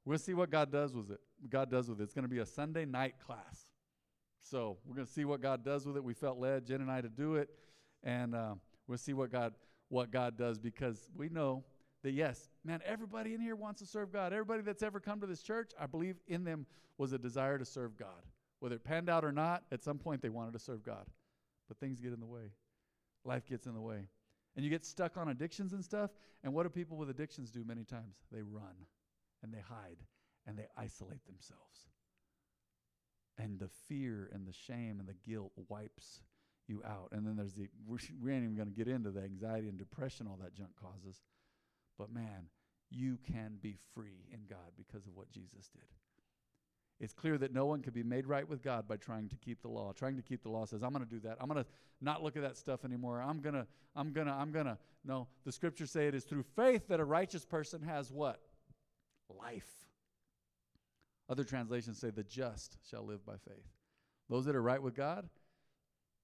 We'll 0.04 0.18
see 0.18 0.34
what 0.34 0.50
God 0.50 0.70
does 0.70 0.94
with 0.94 1.10
it. 1.10 1.20
God 1.48 1.70
does 1.70 1.88
with 1.88 2.00
it. 2.00 2.04
It's 2.04 2.14
going 2.14 2.24
to 2.24 2.28
be 2.28 2.38
a 2.38 2.46
Sunday 2.46 2.84
night 2.84 3.14
class. 3.24 3.70
So 4.42 4.76
we're 4.84 4.96
going 4.96 5.06
to 5.06 5.12
see 5.12 5.24
what 5.24 5.40
God 5.40 5.64
does 5.64 5.86
with 5.86 5.96
it. 5.96 6.04
We 6.04 6.12
felt 6.12 6.38
led, 6.38 6.66
Jen 6.66 6.82
and 6.82 6.90
I, 6.90 7.00
to 7.00 7.08
do 7.08 7.36
it, 7.36 7.48
and 8.02 8.34
uh, 8.34 8.54
we'll 8.86 8.98
see 8.98 9.14
what 9.14 9.32
God 9.32 9.54
what 9.88 10.10
God 10.10 10.36
does 10.36 10.58
because 10.58 11.08
we 11.16 11.28
know 11.28 11.62
that, 12.02 12.12
yes, 12.12 12.48
man, 12.64 12.80
everybody 12.84 13.34
in 13.34 13.40
here 13.40 13.54
wants 13.54 13.80
to 13.80 13.86
serve 13.86 14.12
God. 14.12 14.32
Everybody 14.32 14.62
that's 14.62 14.82
ever 14.82 14.98
come 14.98 15.20
to 15.20 15.26
this 15.26 15.42
church, 15.42 15.70
I 15.78 15.86
believe 15.86 16.16
in 16.26 16.42
them 16.42 16.66
was 16.98 17.12
a 17.12 17.18
desire 17.18 17.58
to 17.58 17.64
serve 17.64 17.96
God. 17.96 18.08
Whether 18.60 18.76
it 18.76 18.84
panned 18.84 19.08
out 19.08 19.24
or 19.24 19.32
not, 19.32 19.62
at 19.70 19.84
some 19.84 19.98
point 19.98 20.20
they 20.20 20.30
wanted 20.30 20.52
to 20.54 20.58
serve 20.58 20.82
God. 20.82 21.06
But 21.68 21.78
things 21.78 22.00
get 22.00 22.12
in 22.12 22.20
the 22.20 22.26
way, 22.26 22.52
life 23.24 23.46
gets 23.46 23.66
in 23.66 23.74
the 23.74 23.80
way. 23.80 24.00
And 24.56 24.64
you 24.64 24.70
get 24.70 24.84
stuck 24.84 25.16
on 25.16 25.28
addictions 25.28 25.72
and 25.72 25.84
stuff. 25.84 26.10
And 26.42 26.52
what 26.52 26.64
do 26.64 26.68
people 26.68 26.96
with 26.96 27.10
addictions 27.10 27.50
do 27.50 27.64
many 27.64 27.84
times? 27.84 28.16
They 28.30 28.42
run 28.42 28.86
and 29.44 29.52
they 29.52 29.60
hide 29.60 29.98
and 30.46 30.58
they 30.58 30.66
isolate 30.76 31.24
themselves. 31.26 31.88
And 33.38 33.58
the 33.58 33.68
fear 33.88 34.30
and 34.32 34.46
the 34.46 34.52
shame 34.52 34.98
and 34.98 35.08
the 35.08 35.30
guilt 35.30 35.52
wipes 35.68 36.20
you 36.66 36.82
out. 36.84 37.10
And 37.12 37.26
then 37.26 37.36
there's 37.36 37.54
the, 37.54 37.68
we 37.86 38.32
ain't 38.32 38.44
even 38.44 38.56
going 38.56 38.68
to 38.68 38.74
get 38.74 38.88
into 38.88 39.10
the 39.10 39.22
anxiety 39.22 39.68
and 39.68 39.78
depression 39.78 40.26
all 40.26 40.38
that 40.42 40.54
junk 40.54 40.70
causes. 40.80 41.20
But 41.98 42.12
man, 42.12 42.48
you 42.90 43.18
can 43.30 43.58
be 43.60 43.76
free 43.94 44.26
in 44.32 44.40
God 44.48 44.72
because 44.76 45.06
of 45.06 45.14
what 45.14 45.30
Jesus 45.30 45.68
did. 45.72 45.82
It's 47.00 47.12
clear 47.12 47.36
that 47.38 47.52
no 47.52 47.66
one 47.66 47.82
can 47.82 47.92
be 47.92 48.04
made 48.04 48.26
right 48.26 48.48
with 48.48 48.62
God 48.62 48.86
by 48.86 48.96
trying 48.96 49.28
to 49.28 49.36
keep 49.36 49.62
the 49.62 49.68
law. 49.68 49.92
Trying 49.92 50.16
to 50.16 50.22
keep 50.22 50.42
the 50.42 50.48
law 50.48 50.64
says, 50.64 50.82
I'm 50.82 50.92
going 50.92 51.04
to 51.04 51.10
do 51.10 51.20
that. 51.20 51.36
I'm 51.40 51.48
going 51.48 51.62
to 51.62 51.68
not 52.00 52.22
look 52.22 52.36
at 52.36 52.42
that 52.42 52.56
stuff 52.56 52.84
anymore. 52.84 53.20
I'm 53.20 53.40
going 53.40 53.54
to, 53.54 53.66
I'm 53.96 54.12
going 54.12 54.28
to, 54.28 54.32
I'm 54.32 54.52
going 54.52 54.66
to. 54.66 54.78
No, 55.04 55.26
the 55.44 55.52
scriptures 55.52 55.90
say 55.90 56.06
it 56.06 56.14
is 56.14 56.24
through 56.24 56.44
faith 56.56 56.88
that 56.88 57.00
a 57.00 57.04
righteous 57.04 57.44
person 57.44 57.82
has 57.82 58.12
what? 58.12 58.40
Life. 59.54 59.68
Other 61.28 61.44
translations 61.44 61.98
say, 61.98 62.10
the 62.10 62.22
just 62.22 62.76
shall 62.88 63.04
live 63.04 63.24
by 63.24 63.36
faith. 63.48 63.70
Those 64.28 64.44
that 64.46 64.56
are 64.56 64.62
right 64.62 64.82
with 64.82 64.94
God, 64.94 65.28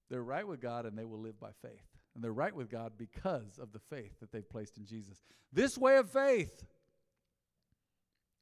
they're 0.09 0.23
right 0.23 0.47
with 0.47 0.61
God 0.61 0.85
and 0.85 0.97
they 0.97 1.05
will 1.05 1.19
live 1.19 1.39
by 1.39 1.51
faith. 1.61 1.85
And 2.13 2.23
they're 2.23 2.33
right 2.33 2.53
with 2.53 2.69
God 2.69 2.93
because 2.97 3.57
of 3.59 3.71
the 3.71 3.79
faith 3.79 4.19
that 4.19 4.31
they've 4.31 4.47
placed 4.47 4.77
in 4.77 4.85
Jesus. 4.85 5.21
This 5.53 5.77
way 5.77 5.97
of 5.97 6.09
faith 6.11 6.65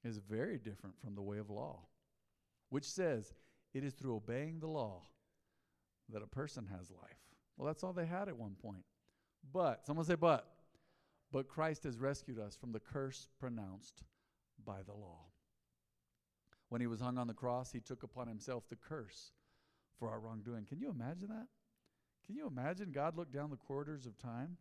is 0.03 0.17
very 0.17 0.57
different 0.57 0.99
from 0.99 1.15
the 1.15 1.21
way 1.21 1.37
of 1.37 1.49
law, 1.49 1.81
which 2.69 2.85
says 2.85 3.33
it 3.73 3.83
is 3.83 3.93
through 3.93 4.15
obeying 4.15 4.59
the 4.59 4.67
law 4.67 5.03
that 6.11 6.23
a 6.23 6.27
person 6.27 6.65
has 6.65 6.89
life. 6.89 7.19
Well, 7.57 7.67
that's 7.67 7.83
all 7.83 7.93
they 7.93 8.05
had 8.05 8.27
at 8.27 8.37
one 8.37 8.55
point. 8.61 8.83
But, 9.53 9.85
someone 9.85 10.05
say, 10.05 10.15
but. 10.15 10.47
But 11.31 11.47
Christ 11.47 11.83
has 11.83 11.99
rescued 11.99 12.39
us 12.39 12.55
from 12.55 12.71
the 12.71 12.79
curse 12.79 13.27
pronounced 13.39 14.03
by 14.65 14.81
the 14.85 14.93
law. 14.93 15.25
When 16.69 16.81
he 16.81 16.87
was 16.87 17.01
hung 17.01 17.17
on 17.17 17.27
the 17.27 17.33
cross, 17.33 17.71
he 17.71 17.79
took 17.79 18.03
upon 18.03 18.27
himself 18.27 18.63
the 18.69 18.75
curse 18.75 19.31
for 19.97 20.09
our 20.09 20.19
wrongdoing. 20.19 20.65
Can 20.65 20.79
you 20.79 20.89
imagine 20.89 21.29
that? 21.29 21.47
Can 22.25 22.35
you 22.35 22.47
imagine 22.47 22.91
God 22.91 23.17
looked 23.17 23.33
down 23.33 23.49
the 23.49 23.57
corridors 23.57 24.05
of 24.05 24.17
time? 24.17 24.57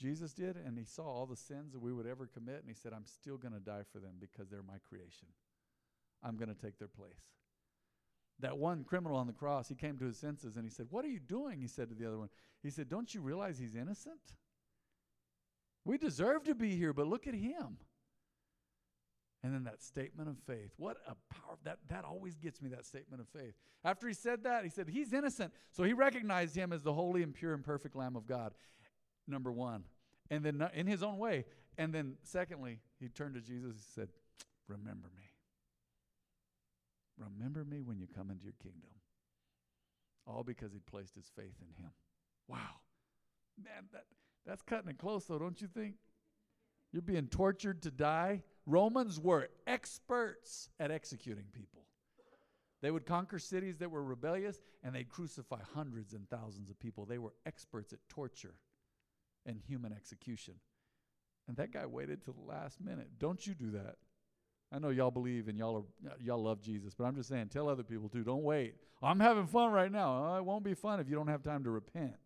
Jesus 0.00 0.32
did, 0.32 0.56
and 0.56 0.78
he 0.78 0.84
saw 0.84 1.02
all 1.02 1.26
the 1.26 1.36
sins 1.36 1.72
that 1.72 1.80
we 1.80 1.92
would 1.92 2.06
ever 2.06 2.26
commit, 2.26 2.60
and 2.60 2.68
he 2.68 2.74
said, 2.74 2.92
I'm 2.92 3.04
still 3.04 3.36
going 3.36 3.52
to 3.52 3.60
die 3.60 3.82
for 3.92 3.98
them 3.98 4.14
because 4.20 4.48
they're 4.48 4.62
my 4.62 4.78
creation. 4.88 5.28
I'm 6.22 6.36
going 6.36 6.48
to 6.48 6.60
take 6.60 6.78
their 6.78 6.88
place. 6.88 7.34
That 8.40 8.56
one 8.56 8.84
criminal 8.84 9.16
on 9.16 9.26
the 9.26 9.32
cross, 9.32 9.68
he 9.68 9.74
came 9.74 9.98
to 9.98 10.04
his 10.04 10.16
senses 10.16 10.56
and 10.56 10.64
he 10.64 10.70
said, 10.70 10.86
What 10.90 11.04
are 11.04 11.08
you 11.08 11.18
doing? 11.18 11.60
He 11.60 11.66
said 11.66 11.88
to 11.88 11.94
the 11.94 12.06
other 12.06 12.18
one, 12.18 12.28
He 12.62 12.70
said, 12.70 12.88
Don't 12.88 13.12
you 13.12 13.20
realize 13.20 13.58
he's 13.58 13.74
innocent? 13.74 14.20
We 15.84 15.98
deserve 15.98 16.44
to 16.44 16.54
be 16.54 16.76
here, 16.76 16.92
but 16.92 17.08
look 17.08 17.26
at 17.26 17.34
him. 17.34 17.78
And 19.48 19.56
then 19.56 19.64
that 19.64 19.82
statement 19.82 20.28
of 20.28 20.36
faith. 20.46 20.72
What 20.76 20.98
a 21.06 21.14
power 21.32 21.56
that 21.64 21.78
that 21.88 22.04
always 22.04 22.36
gets 22.36 22.60
me 22.60 22.68
that 22.68 22.84
statement 22.84 23.22
of 23.22 23.28
faith. 23.28 23.54
After 23.82 24.06
he 24.06 24.12
said 24.12 24.44
that, 24.44 24.62
he 24.62 24.68
said 24.68 24.90
he's 24.90 25.14
innocent. 25.14 25.54
So 25.70 25.84
he 25.84 25.94
recognized 25.94 26.54
him 26.54 26.70
as 26.70 26.82
the 26.82 26.92
holy 26.92 27.22
and 27.22 27.32
pure 27.32 27.54
and 27.54 27.64
perfect 27.64 27.96
lamb 27.96 28.14
of 28.14 28.26
God. 28.26 28.52
Number 29.26 29.50
1. 29.50 29.84
And 30.30 30.44
then 30.44 30.68
in 30.74 30.86
his 30.86 31.02
own 31.02 31.16
way. 31.16 31.46
And 31.78 31.94
then 31.94 32.16
secondly, 32.24 32.80
he 33.00 33.08
turned 33.08 33.36
to 33.36 33.40
Jesus 33.40 33.70
and 33.70 33.80
said, 33.94 34.08
"Remember 34.66 35.08
me. 35.16 35.22
Remember 37.16 37.64
me 37.64 37.80
when 37.80 37.98
you 37.98 38.06
come 38.06 38.30
into 38.30 38.44
your 38.44 38.52
kingdom." 38.62 38.90
All 40.26 40.44
because 40.44 40.74
he'd 40.74 40.84
placed 40.84 41.14
his 41.14 41.30
faith 41.34 41.54
in 41.62 41.82
him. 41.82 41.92
Wow. 42.48 42.80
Man, 43.56 43.88
that 43.92 44.04
that's 44.44 44.60
cutting 44.60 44.90
it 44.90 44.98
close 44.98 45.24
though, 45.24 45.38
don't 45.38 45.62
you 45.62 45.68
think? 45.68 45.96
You're 46.92 47.00
being 47.00 47.28
tortured 47.28 47.80
to 47.84 47.90
die 47.90 48.42
Romans 48.68 49.18
were 49.18 49.48
experts 49.66 50.68
at 50.78 50.90
executing 50.90 51.46
people. 51.52 51.86
They 52.82 52.90
would 52.90 53.06
conquer 53.06 53.38
cities 53.38 53.78
that 53.78 53.90
were 53.90 54.04
rebellious 54.04 54.60
and 54.84 54.94
they'd 54.94 55.08
crucify 55.08 55.60
hundreds 55.74 56.12
and 56.12 56.28
thousands 56.28 56.68
of 56.68 56.78
people. 56.78 57.06
They 57.06 57.16
were 57.16 57.32
experts 57.46 57.94
at 57.94 57.98
torture 58.10 58.54
and 59.46 59.58
human 59.66 59.92
execution. 59.92 60.54
And 61.48 61.56
that 61.56 61.72
guy 61.72 61.86
waited 61.86 62.22
till 62.22 62.34
the 62.34 62.46
last 62.46 62.78
minute. 62.78 63.08
Don't 63.18 63.44
you 63.46 63.54
do 63.54 63.70
that. 63.70 63.96
I 64.70 64.78
know 64.78 64.90
y'all 64.90 65.10
believe 65.10 65.48
and 65.48 65.56
y'all 65.56 65.86
are, 66.04 66.12
y'all 66.20 66.42
love 66.42 66.60
Jesus, 66.60 66.94
but 66.94 67.04
I'm 67.04 67.16
just 67.16 67.30
saying, 67.30 67.48
tell 67.48 67.70
other 67.70 67.82
people 67.82 68.10
too. 68.10 68.22
Don't 68.22 68.42
wait. 68.42 68.74
I'm 69.02 69.18
having 69.18 69.46
fun 69.46 69.72
right 69.72 69.90
now. 69.90 70.34
Oh, 70.34 70.36
it 70.36 70.44
won't 70.44 70.62
be 70.62 70.74
fun 70.74 71.00
if 71.00 71.08
you 71.08 71.14
don't 71.14 71.28
have 71.28 71.42
time 71.42 71.64
to 71.64 71.70
repent. 71.70 72.16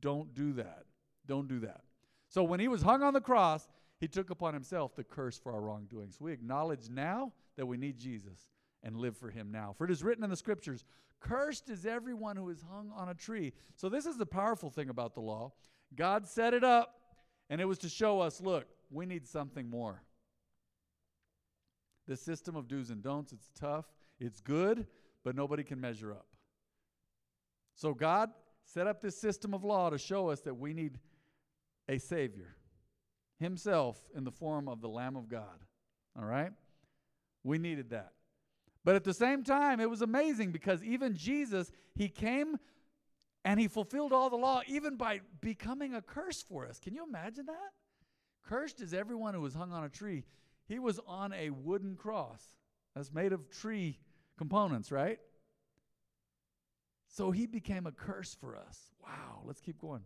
Don't 0.00 0.34
do 0.34 0.54
that. 0.54 0.82
Don't 1.24 1.46
do 1.46 1.60
that. 1.60 1.82
So 2.28 2.42
when 2.42 2.58
he 2.58 2.66
was 2.66 2.82
hung 2.82 3.04
on 3.04 3.14
the 3.14 3.20
cross, 3.20 3.68
he 4.02 4.08
took 4.08 4.30
upon 4.30 4.52
himself 4.52 4.96
the 4.96 5.04
curse 5.04 5.38
for 5.38 5.52
our 5.52 5.60
wrongdoings. 5.60 6.20
We 6.20 6.32
acknowledge 6.32 6.90
now 6.90 7.30
that 7.56 7.66
we 7.66 7.76
need 7.76 7.98
Jesus 7.98 8.50
and 8.82 8.96
live 8.96 9.16
for 9.16 9.30
him 9.30 9.52
now. 9.52 9.76
For 9.78 9.84
it 9.84 9.92
is 9.92 10.02
written 10.02 10.24
in 10.24 10.30
the 10.30 10.36
scriptures, 10.36 10.84
Cursed 11.20 11.70
is 11.70 11.86
everyone 11.86 12.34
who 12.34 12.48
is 12.48 12.64
hung 12.68 12.90
on 12.96 13.10
a 13.10 13.14
tree. 13.14 13.52
So, 13.76 13.88
this 13.88 14.04
is 14.04 14.18
the 14.18 14.26
powerful 14.26 14.70
thing 14.70 14.88
about 14.88 15.14
the 15.14 15.20
law. 15.20 15.52
God 15.94 16.26
set 16.26 16.52
it 16.52 16.64
up, 16.64 16.96
and 17.48 17.60
it 17.60 17.64
was 17.64 17.78
to 17.78 17.88
show 17.88 18.18
us 18.18 18.40
look, 18.40 18.66
we 18.90 19.06
need 19.06 19.24
something 19.24 19.70
more. 19.70 20.02
The 22.08 22.16
system 22.16 22.56
of 22.56 22.66
do's 22.66 22.90
and 22.90 23.04
don'ts, 23.04 23.32
it's 23.32 23.52
tough, 23.54 23.84
it's 24.18 24.40
good, 24.40 24.84
but 25.22 25.36
nobody 25.36 25.62
can 25.62 25.80
measure 25.80 26.10
up. 26.10 26.26
So, 27.76 27.94
God 27.94 28.30
set 28.64 28.88
up 28.88 29.00
this 29.00 29.16
system 29.16 29.54
of 29.54 29.62
law 29.62 29.90
to 29.90 29.98
show 29.98 30.28
us 30.28 30.40
that 30.40 30.54
we 30.54 30.72
need 30.72 30.98
a 31.88 31.98
Savior 31.98 32.56
himself 33.42 34.00
in 34.14 34.24
the 34.24 34.30
form 34.30 34.68
of 34.68 34.80
the 34.80 34.88
Lamb 34.88 35.16
of 35.16 35.28
God. 35.28 35.64
All 36.18 36.24
right? 36.24 36.52
We 37.44 37.58
needed 37.58 37.90
that. 37.90 38.12
But 38.84 38.96
at 38.96 39.04
the 39.04 39.14
same 39.14 39.44
time, 39.44 39.80
it 39.80 39.88
was 39.88 40.02
amazing 40.02 40.50
because 40.50 40.82
even 40.82 41.14
Jesus, 41.14 41.70
he 41.94 42.08
came 42.08 42.56
and 43.44 43.60
he 43.60 43.68
fulfilled 43.68 44.12
all 44.12 44.30
the 44.30 44.36
law 44.36 44.62
even 44.66 44.96
by 44.96 45.20
becoming 45.40 45.94
a 45.94 46.02
curse 46.02 46.42
for 46.42 46.66
us. 46.66 46.78
Can 46.78 46.94
you 46.94 47.04
imagine 47.04 47.46
that? 47.46 47.72
Cursed 48.44 48.80
is 48.80 48.92
everyone 48.92 49.34
who 49.34 49.40
was 49.40 49.54
hung 49.54 49.72
on 49.72 49.84
a 49.84 49.88
tree. 49.88 50.24
He 50.66 50.78
was 50.78 50.98
on 51.06 51.32
a 51.32 51.50
wooden 51.50 51.96
cross 51.96 52.42
that's 52.94 53.12
made 53.12 53.32
of 53.32 53.50
tree 53.50 53.98
components, 54.36 54.90
right? 54.90 55.18
So 57.08 57.30
he 57.30 57.46
became 57.46 57.86
a 57.86 57.92
curse 57.92 58.34
for 58.34 58.56
us. 58.56 58.90
Wow, 59.02 59.42
let's 59.44 59.60
keep 59.60 59.80
going. 59.80 60.02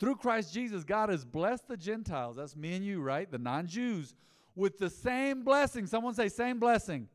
Through 0.00 0.16
Christ 0.16 0.54
Jesus, 0.54 0.82
God 0.82 1.10
has 1.10 1.26
blessed 1.26 1.68
the 1.68 1.76
Gentiles, 1.76 2.36
that's 2.36 2.56
me 2.56 2.74
and 2.74 2.84
you, 2.84 3.02
right? 3.02 3.30
The 3.30 3.38
non 3.38 3.66
Jews, 3.66 4.14
with 4.56 4.78
the 4.78 4.88
same 4.90 5.44
blessing. 5.44 5.86
Someone 5.86 6.14
say, 6.14 6.28
same 6.28 6.58
blessing. 6.58 7.06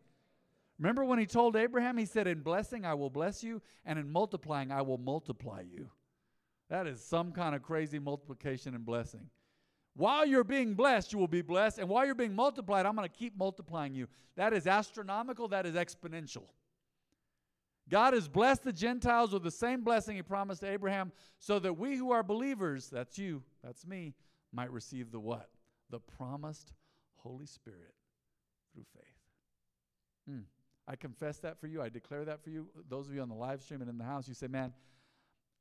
Remember 0.77 1.03
when 1.03 1.17
he 1.17 1.25
told 1.25 1.55
Abraham, 1.55 1.97
he 1.97 2.05
said, 2.05 2.27
In 2.27 2.41
blessing 2.41 2.85
I 2.85 2.93
will 2.93 3.09
bless 3.09 3.43
you, 3.43 3.61
and 3.85 3.97
in 3.97 4.11
multiplying 4.11 4.71
I 4.71 4.83
will 4.83 4.99
multiply 4.99 5.61
you. 5.61 5.89
That 6.69 6.85
is 6.85 7.03
some 7.03 7.31
kind 7.31 7.55
of 7.55 7.63
crazy 7.63 7.97
multiplication 7.97 8.75
and 8.75 8.85
blessing. 8.85 9.29
While 9.95 10.25
you're 10.25 10.43
being 10.43 10.73
blessed, 10.73 11.13
you 11.13 11.19
will 11.19 11.27
be 11.27 11.41
blessed. 11.41 11.79
And 11.79 11.87
while 11.87 12.05
you're 12.05 12.15
being 12.15 12.35
multiplied, 12.35 12.85
I'm 12.85 12.95
going 12.95 13.07
to 13.07 13.17
keep 13.17 13.37
multiplying 13.37 13.95
you. 13.95 14.07
That 14.35 14.53
is 14.53 14.67
astronomical, 14.67 15.47
that 15.47 15.65
is 15.65 15.75
exponential. 15.75 16.43
God 17.89 18.13
has 18.13 18.27
blessed 18.27 18.63
the 18.63 18.73
Gentiles 18.73 19.31
with 19.31 19.43
the 19.43 19.51
same 19.51 19.83
blessing 19.83 20.15
he 20.15 20.23
promised 20.23 20.61
to 20.61 20.69
Abraham 20.69 21.11
so 21.37 21.59
that 21.59 21.77
we 21.77 21.97
who 21.97 22.11
are 22.11 22.23
believers, 22.23 22.89
that's 22.89 23.17
you, 23.17 23.43
that's 23.63 23.85
me, 23.85 24.13
might 24.51 24.71
receive 24.71 25.11
the 25.11 25.19
what? 25.19 25.49
The 25.91 25.99
promised 25.99 26.73
Holy 27.17 27.45
Spirit 27.45 27.93
through 28.73 28.85
faith. 28.93 29.03
Mm. 30.29 30.43
I 30.87 30.95
confess 30.95 31.37
that 31.39 31.59
for 31.59 31.67
you. 31.67 31.81
I 31.81 31.89
declare 31.89 32.25
that 32.25 32.43
for 32.43 32.49
you. 32.49 32.67
Those 32.89 33.07
of 33.07 33.13
you 33.13 33.21
on 33.21 33.29
the 33.29 33.35
live 33.35 33.61
stream 33.61 33.81
and 33.81 33.89
in 33.89 33.97
the 33.97 34.03
house, 34.03 34.27
you 34.27 34.33
say, 34.33 34.47
man, 34.47 34.73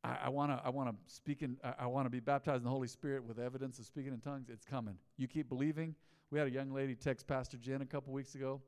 I 0.02 0.28
want 0.28 0.52
to 0.52 0.60
I 0.62 0.68
want 0.68 0.90
to 0.90 1.14
speak 1.14 1.42
in 1.42 1.56
I, 1.64 1.72
I 1.80 1.86
want 1.86 2.04
to 2.04 2.10
be 2.10 2.20
baptized 2.20 2.58
in 2.58 2.64
the 2.64 2.70
Holy 2.70 2.88
Spirit 2.88 3.24
with 3.24 3.38
evidence 3.38 3.78
of 3.78 3.86
speaking 3.86 4.12
in 4.12 4.20
tongues. 4.20 4.50
It's 4.50 4.64
coming. 4.64 4.98
You 5.16 5.26
keep 5.26 5.48
believing. 5.48 5.94
We 6.30 6.38
had 6.38 6.46
a 6.46 6.50
young 6.50 6.72
lady 6.72 6.94
text 6.94 7.26
Pastor 7.26 7.56
Jen 7.56 7.80
a 7.80 7.86
couple 7.86 8.12
weeks 8.12 8.34
ago 8.34 8.60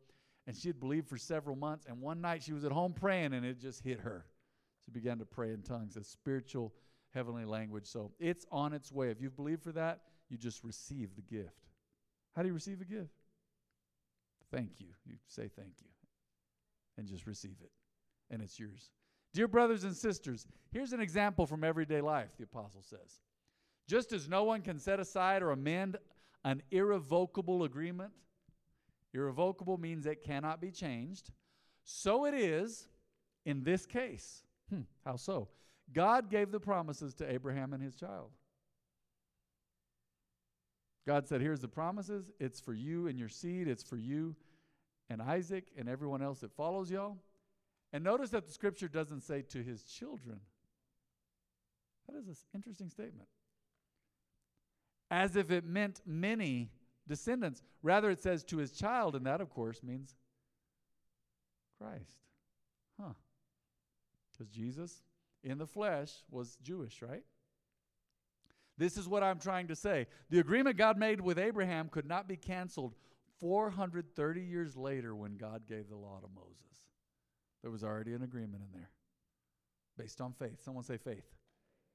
and 0.46 0.56
she 0.56 0.68
had 0.68 0.78
believed 0.78 1.08
for 1.08 1.16
several 1.16 1.56
months. 1.56 1.86
And 1.88 2.00
one 2.00 2.20
night 2.20 2.42
she 2.42 2.52
was 2.52 2.64
at 2.64 2.72
home 2.72 2.92
praying, 2.92 3.32
and 3.32 3.44
it 3.44 3.60
just 3.60 3.82
hit 3.82 4.00
her. 4.00 4.26
She 4.84 4.90
began 4.90 5.18
to 5.18 5.24
pray 5.24 5.52
in 5.52 5.62
tongues, 5.62 5.96
a 5.96 6.04
spiritual 6.04 6.72
heavenly 7.12 7.44
language. 7.44 7.86
So 7.86 8.12
it's 8.20 8.46
on 8.52 8.72
its 8.72 8.92
way. 8.92 9.10
If 9.10 9.20
you've 9.20 9.36
believed 9.36 9.62
for 9.62 9.72
that, 9.72 10.00
you 10.28 10.36
just 10.36 10.62
receive 10.62 11.16
the 11.16 11.22
gift. 11.22 11.68
How 12.34 12.42
do 12.42 12.48
you 12.48 12.54
receive 12.54 12.80
a 12.80 12.84
gift? 12.84 13.14
Thank 14.52 14.78
you. 14.78 14.88
You 15.04 15.16
say 15.26 15.48
thank 15.56 15.72
you 15.80 15.88
and 16.98 17.06
just 17.06 17.26
receive 17.26 17.56
it, 17.62 17.70
and 18.30 18.42
it's 18.42 18.58
yours. 18.58 18.90
Dear 19.34 19.48
brothers 19.48 19.84
and 19.84 19.94
sisters, 19.94 20.46
here's 20.72 20.92
an 20.92 21.00
example 21.00 21.46
from 21.46 21.62
everyday 21.62 22.00
life, 22.00 22.30
the 22.38 22.44
apostle 22.44 22.82
says. 22.82 23.20
Just 23.86 24.12
as 24.12 24.28
no 24.28 24.44
one 24.44 24.62
can 24.62 24.78
set 24.78 24.98
aside 24.98 25.42
or 25.42 25.50
amend 25.50 25.96
an 26.44 26.62
irrevocable 26.70 27.64
agreement, 27.64 28.12
irrevocable 29.16 29.78
means 29.78 30.06
it 30.06 30.22
cannot 30.22 30.60
be 30.60 30.70
changed, 30.70 31.30
so 31.84 32.24
it 32.24 32.34
is 32.34 32.88
in 33.44 33.62
this 33.62 33.86
case. 33.86 34.42
Hmm, 34.70 34.82
how 35.04 35.16
so? 35.16 35.48
God 35.92 36.30
gave 36.30 36.50
the 36.50 36.60
promises 36.60 37.14
to 37.14 37.32
Abraham 37.32 37.72
and 37.72 37.82
his 37.82 37.94
child. 37.94 38.30
God 41.06 41.28
said, 41.28 41.40
Here's 41.40 41.60
the 41.60 41.68
promises. 41.68 42.32
It's 42.40 42.60
for 42.60 42.74
you 42.74 43.06
and 43.06 43.18
your 43.18 43.28
seed. 43.28 43.68
It's 43.68 43.84
for 43.84 43.96
you 43.96 44.34
and 45.08 45.22
Isaac 45.22 45.68
and 45.78 45.88
everyone 45.88 46.22
else 46.22 46.40
that 46.40 46.52
follows 46.52 46.90
y'all. 46.90 47.18
And 47.92 48.02
notice 48.02 48.30
that 48.30 48.46
the 48.46 48.52
scripture 48.52 48.88
doesn't 48.88 49.20
say 49.20 49.42
to 49.42 49.62
his 49.62 49.84
children. 49.84 50.40
That 52.08 52.18
is 52.18 52.26
an 52.26 52.36
interesting 52.54 52.90
statement. 52.90 53.28
As 55.10 55.36
if 55.36 55.52
it 55.52 55.64
meant 55.64 56.00
many 56.04 56.70
descendants. 57.08 57.62
Rather, 57.82 58.10
it 58.10 58.20
says 58.20 58.44
to 58.44 58.58
his 58.58 58.72
child, 58.72 59.14
and 59.14 59.26
that, 59.26 59.40
of 59.40 59.50
course, 59.50 59.82
means 59.82 60.14
Christ. 61.78 62.18
Huh. 63.00 63.12
Because 64.32 64.48
Jesus 64.48 65.02
in 65.42 65.58
the 65.58 65.66
flesh 65.66 66.12
was 66.30 66.58
Jewish, 66.62 67.02
right? 67.02 67.22
This 68.78 68.96
is 68.96 69.08
what 69.08 69.22
I'm 69.22 69.38
trying 69.38 69.68
to 69.68 69.76
say. 69.76 70.06
The 70.28 70.38
agreement 70.38 70.76
God 70.76 70.98
made 70.98 71.20
with 71.20 71.38
Abraham 71.38 71.88
could 71.88 72.06
not 72.06 72.28
be 72.28 72.36
canceled 72.36 72.94
430 73.40 74.40
years 74.40 74.76
later 74.76 75.14
when 75.14 75.36
God 75.36 75.62
gave 75.68 75.88
the 75.88 75.96
law 75.96 76.18
to 76.20 76.28
Moses. 76.34 76.56
There 77.62 77.70
was 77.70 77.84
already 77.84 78.12
an 78.12 78.22
agreement 78.22 78.62
in 78.62 78.78
there 78.78 78.90
based 79.96 80.20
on 80.20 80.32
faith. 80.32 80.62
Someone 80.62 80.84
say 80.84 80.98
faith. 80.98 81.24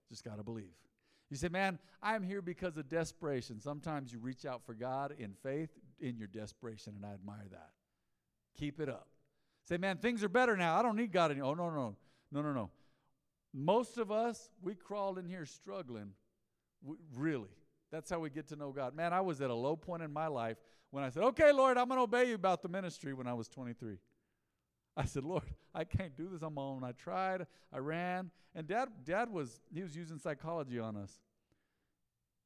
Just 0.10 0.24
got 0.24 0.38
to 0.38 0.44
believe. 0.44 0.74
You 1.32 1.38
say, 1.38 1.48
man, 1.48 1.80
I'm 2.04 2.24
here 2.24 2.42
because 2.42 2.76
of 2.76 2.90
desperation. 2.90 3.62
Sometimes 3.62 4.12
you 4.12 4.20
reach 4.20 4.46
out 4.46 4.66
for 4.66 4.74
God 4.74 5.16
in 5.18 5.34
faith 5.42 5.70
in 6.02 6.18
your 6.18 6.28
desperation, 6.28 6.94
and 6.98 7.06
I 7.06 7.14
admire 7.14 7.48
that. 7.52 7.70
Keep 8.60 8.82
it 8.82 8.90
up. 8.90 9.08
Say, 9.64 9.78
man, 9.78 9.98
things 9.98 10.26
are 10.26 10.30
better 10.30 10.58
now. 10.58 10.78
I 10.78 10.82
don't 10.82 10.98
need 10.98 11.14
God 11.14 11.32
anymore. 11.32 11.52
Oh, 11.52 11.54
no, 11.54 11.70
no, 11.70 11.96
no, 12.34 12.42
no, 12.42 12.52
no. 12.52 12.70
Most 13.54 13.98
of 13.98 14.12
us, 14.12 14.50
we 14.62 14.76
crawled 14.76 15.18
in 15.18 15.26
here 15.26 15.46
struggling. 15.46 16.12
We, 16.84 16.98
really. 17.16 17.56
That's 17.94 18.10
how 18.10 18.20
we 18.20 18.30
get 18.30 18.50
to 18.50 18.58
know 18.58 18.72
God. 18.72 18.94
Man, 18.94 19.14
I 19.14 19.22
was 19.22 19.40
at 19.40 19.50
a 19.50 19.56
low 19.56 19.78
point 19.78 20.04
in 20.04 20.12
my 20.12 20.28
life 20.28 20.58
when 20.90 21.06
I 21.06 21.10
said, 21.10 21.24
okay, 21.24 21.54
Lord, 21.54 21.78
I'm 21.78 21.88
going 21.88 21.98
to 21.98 22.04
obey 22.04 22.28
you 22.28 22.36
about 22.36 22.62
the 22.62 22.70
ministry 22.70 23.14
when 23.14 23.28
I 23.28 23.34
was 23.34 23.48
23. 23.48 23.98
I 25.02 25.06
said, 25.06 25.24
Lord, 25.24 25.44
I 25.74 25.84
can't 25.84 26.16
do 26.16 26.30
this 26.32 26.44
on 26.44 26.54
my 26.54 26.62
own. 26.62 26.84
I 26.84 26.92
tried, 26.92 27.48
I 27.74 27.80
ran, 27.80 28.30
and 28.54 28.68
dad, 28.68 28.90
dad 29.04 29.32
was, 29.32 29.60
he 29.74 29.82
was 29.82 29.96
using 29.96 30.20
psychology 30.20 30.78
on 30.78 30.96
us. 30.96 31.12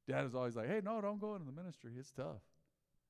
Dad 0.08 0.24
was 0.24 0.34
always 0.34 0.56
like, 0.56 0.68
hey, 0.68 0.80
no, 0.82 1.02
don't 1.02 1.20
go 1.20 1.34
into 1.34 1.44
the 1.44 1.52
ministry. 1.52 1.92
It's 1.98 2.10
tough. 2.10 2.40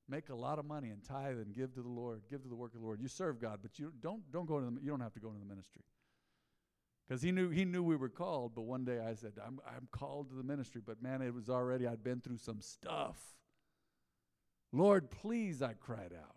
Make 0.09 0.29
a 0.29 0.35
lot 0.35 0.59
of 0.59 0.65
money 0.65 0.89
and 0.89 1.01
tithe 1.03 1.37
and 1.37 1.55
give 1.55 1.73
to 1.75 1.81
the 1.81 1.87
Lord, 1.87 2.23
give 2.29 2.43
to 2.43 2.49
the 2.49 2.55
work 2.55 2.73
of 2.73 2.81
the 2.81 2.85
Lord. 2.85 2.99
You 2.99 3.07
serve 3.07 3.39
God, 3.39 3.59
but 3.61 3.79
you 3.79 3.93
don't, 4.01 4.29
don't 4.31 4.47
go 4.47 4.57
into 4.57 4.71
the, 4.71 4.81
you 4.83 4.89
don't 4.89 4.99
have 5.01 5.13
to 5.13 5.19
go 5.19 5.29
into 5.29 5.39
the 5.39 5.45
ministry. 5.45 5.83
Because 7.07 7.21
he 7.21 7.31
knew, 7.31 7.49
he 7.49 7.63
knew 7.63 7.83
we 7.83 7.95
were 7.95 8.09
called, 8.09 8.53
but 8.53 8.63
one 8.63 8.83
day 8.83 8.99
I 8.99 9.13
said, 9.13 9.33
I'm, 9.45 9.59
I'm 9.65 9.87
called 9.91 10.29
to 10.29 10.35
the 10.35 10.43
ministry, 10.43 10.81
but 10.85 11.01
man, 11.01 11.21
it 11.21 11.33
was 11.33 11.49
already, 11.49 11.87
I'd 11.87 12.03
been 12.03 12.19
through 12.19 12.39
some 12.39 12.59
stuff. 12.59 13.17
Lord, 14.73 15.09
please, 15.09 15.61
I 15.61 15.73
cried 15.73 16.11
out. 16.13 16.36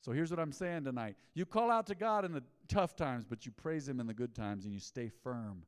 So 0.00 0.12
here's 0.12 0.30
what 0.30 0.38
I'm 0.38 0.52
saying 0.52 0.84
tonight. 0.84 1.16
You 1.34 1.44
call 1.44 1.70
out 1.70 1.86
to 1.88 1.94
God 1.94 2.24
in 2.24 2.32
the 2.32 2.42
tough 2.68 2.94
times, 2.94 3.24
but 3.24 3.44
you 3.44 3.52
praise 3.52 3.88
Him 3.88 4.00
in 4.00 4.06
the 4.06 4.14
good 4.14 4.34
times 4.34 4.64
and 4.64 4.72
you 4.72 4.80
stay 4.80 5.10
firm. 5.22 5.64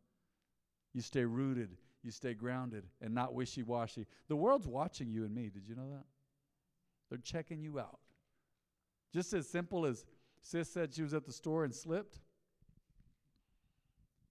You 0.92 1.02
stay 1.02 1.24
rooted. 1.24 1.76
You 2.02 2.10
stay 2.10 2.34
grounded 2.34 2.84
and 3.02 3.14
not 3.14 3.34
wishy 3.34 3.62
washy. 3.62 4.06
The 4.28 4.36
world's 4.36 4.66
watching 4.66 5.10
you 5.10 5.24
and 5.24 5.34
me. 5.34 5.50
Did 5.52 5.68
you 5.68 5.74
know 5.74 5.90
that? 5.90 6.04
They're 7.08 7.18
checking 7.18 7.60
you 7.60 7.78
out. 7.78 7.98
Just 9.12 9.32
as 9.32 9.48
simple 9.48 9.84
as 9.84 10.06
Sis 10.42 10.70
said 10.70 10.94
she 10.94 11.02
was 11.02 11.12
at 11.12 11.26
the 11.26 11.32
store 11.32 11.64
and 11.64 11.74
slipped. 11.74 12.20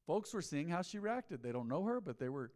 Folks 0.07 0.33
were 0.33 0.41
seeing 0.41 0.69
how 0.69 0.81
she 0.81 0.97
reacted. 0.97 1.43
They 1.43 1.51
don't 1.51 1.67
know 1.67 1.83
her, 1.83 2.01
but 2.01 2.17
they 2.17 2.29
were 2.29 2.51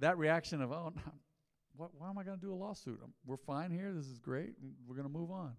that 0.00 0.18
reaction 0.18 0.60
of, 0.60 0.72
oh, 0.72 0.92
what, 1.76 1.90
why 1.96 2.10
am 2.10 2.18
I 2.18 2.24
going 2.24 2.38
to 2.38 2.44
do 2.44 2.52
a 2.52 2.56
lawsuit? 2.56 3.00
We're 3.24 3.38
fine 3.38 3.70
here. 3.70 3.92
This 3.94 4.06
is 4.06 4.18
great. 4.18 4.50
We're 4.86 4.96
going 4.96 5.08
to 5.08 5.12
move 5.12 5.30
on. 5.30 5.54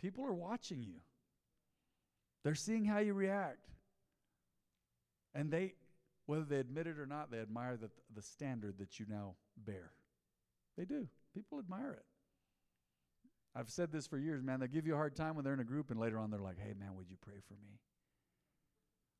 People 0.00 0.24
are 0.24 0.34
watching 0.34 0.82
you. 0.82 1.00
They're 2.44 2.54
seeing 2.54 2.84
how 2.84 2.98
you 2.98 3.14
react. 3.14 3.68
And 5.34 5.50
they, 5.50 5.74
whether 6.26 6.44
they 6.44 6.58
admit 6.58 6.86
it 6.86 6.98
or 6.98 7.06
not, 7.06 7.30
they 7.30 7.38
admire 7.38 7.76
the, 7.76 7.90
the 8.14 8.22
standard 8.22 8.78
that 8.78 8.98
you 8.98 9.06
now 9.08 9.34
bear. 9.56 9.90
They 10.76 10.84
do. 10.84 11.08
People 11.34 11.58
admire 11.58 11.92
it. 11.92 12.04
I've 13.54 13.70
said 13.70 13.90
this 13.90 14.06
for 14.06 14.18
years, 14.18 14.42
man. 14.42 14.60
They 14.60 14.68
give 14.68 14.86
you 14.86 14.94
a 14.94 14.96
hard 14.98 15.16
time 15.16 15.34
when 15.34 15.44
they're 15.44 15.54
in 15.54 15.60
a 15.60 15.64
group, 15.64 15.90
and 15.90 15.98
later 15.98 16.18
on 16.18 16.30
they're 16.30 16.40
like, 16.40 16.58
hey, 16.58 16.74
man, 16.78 16.94
would 16.94 17.08
you 17.08 17.16
pray 17.22 17.40
for 17.48 17.54
me? 17.54 17.78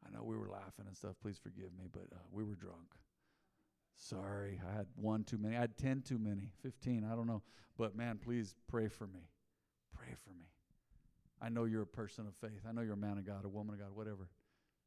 I 0.06 0.14
know 0.14 0.22
we 0.22 0.36
were 0.36 0.48
laughing 0.48 0.84
and 0.86 0.96
stuff. 0.96 1.16
Please 1.22 1.38
forgive 1.42 1.72
me, 1.78 1.86
but 1.90 2.04
uh, 2.12 2.18
we 2.30 2.44
were 2.44 2.54
drunk. 2.54 2.94
Sorry, 3.96 4.60
I 4.70 4.76
had 4.76 4.86
one 4.94 5.24
too 5.24 5.38
many. 5.38 5.56
I 5.56 5.60
had 5.60 5.78
10 5.78 6.02
too 6.02 6.18
many, 6.18 6.50
15, 6.62 7.08
I 7.10 7.16
don't 7.16 7.26
know. 7.26 7.42
But 7.78 7.96
man, 7.96 8.18
please 8.22 8.54
pray 8.68 8.88
for 8.88 9.06
me. 9.06 9.30
Pray 9.94 10.14
for 10.22 10.30
me. 10.30 10.46
I 11.40 11.48
know 11.48 11.64
you're 11.64 11.82
a 11.82 11.86
person 11.86 12.26
of 12.26 12.34
faith. 12.34 12.62
I 12.68 12.72
know 12.72 12.80
you're 12.80 12.94
a 12.94 12.96
man 12.96 13.18
of 13.18 13.26
God, 13.26 13.44
a 13.44 13.48
woman 13.48 13.74
of 13.74 13.80
God, 13.80 13.90
whatever. 13.94 14.28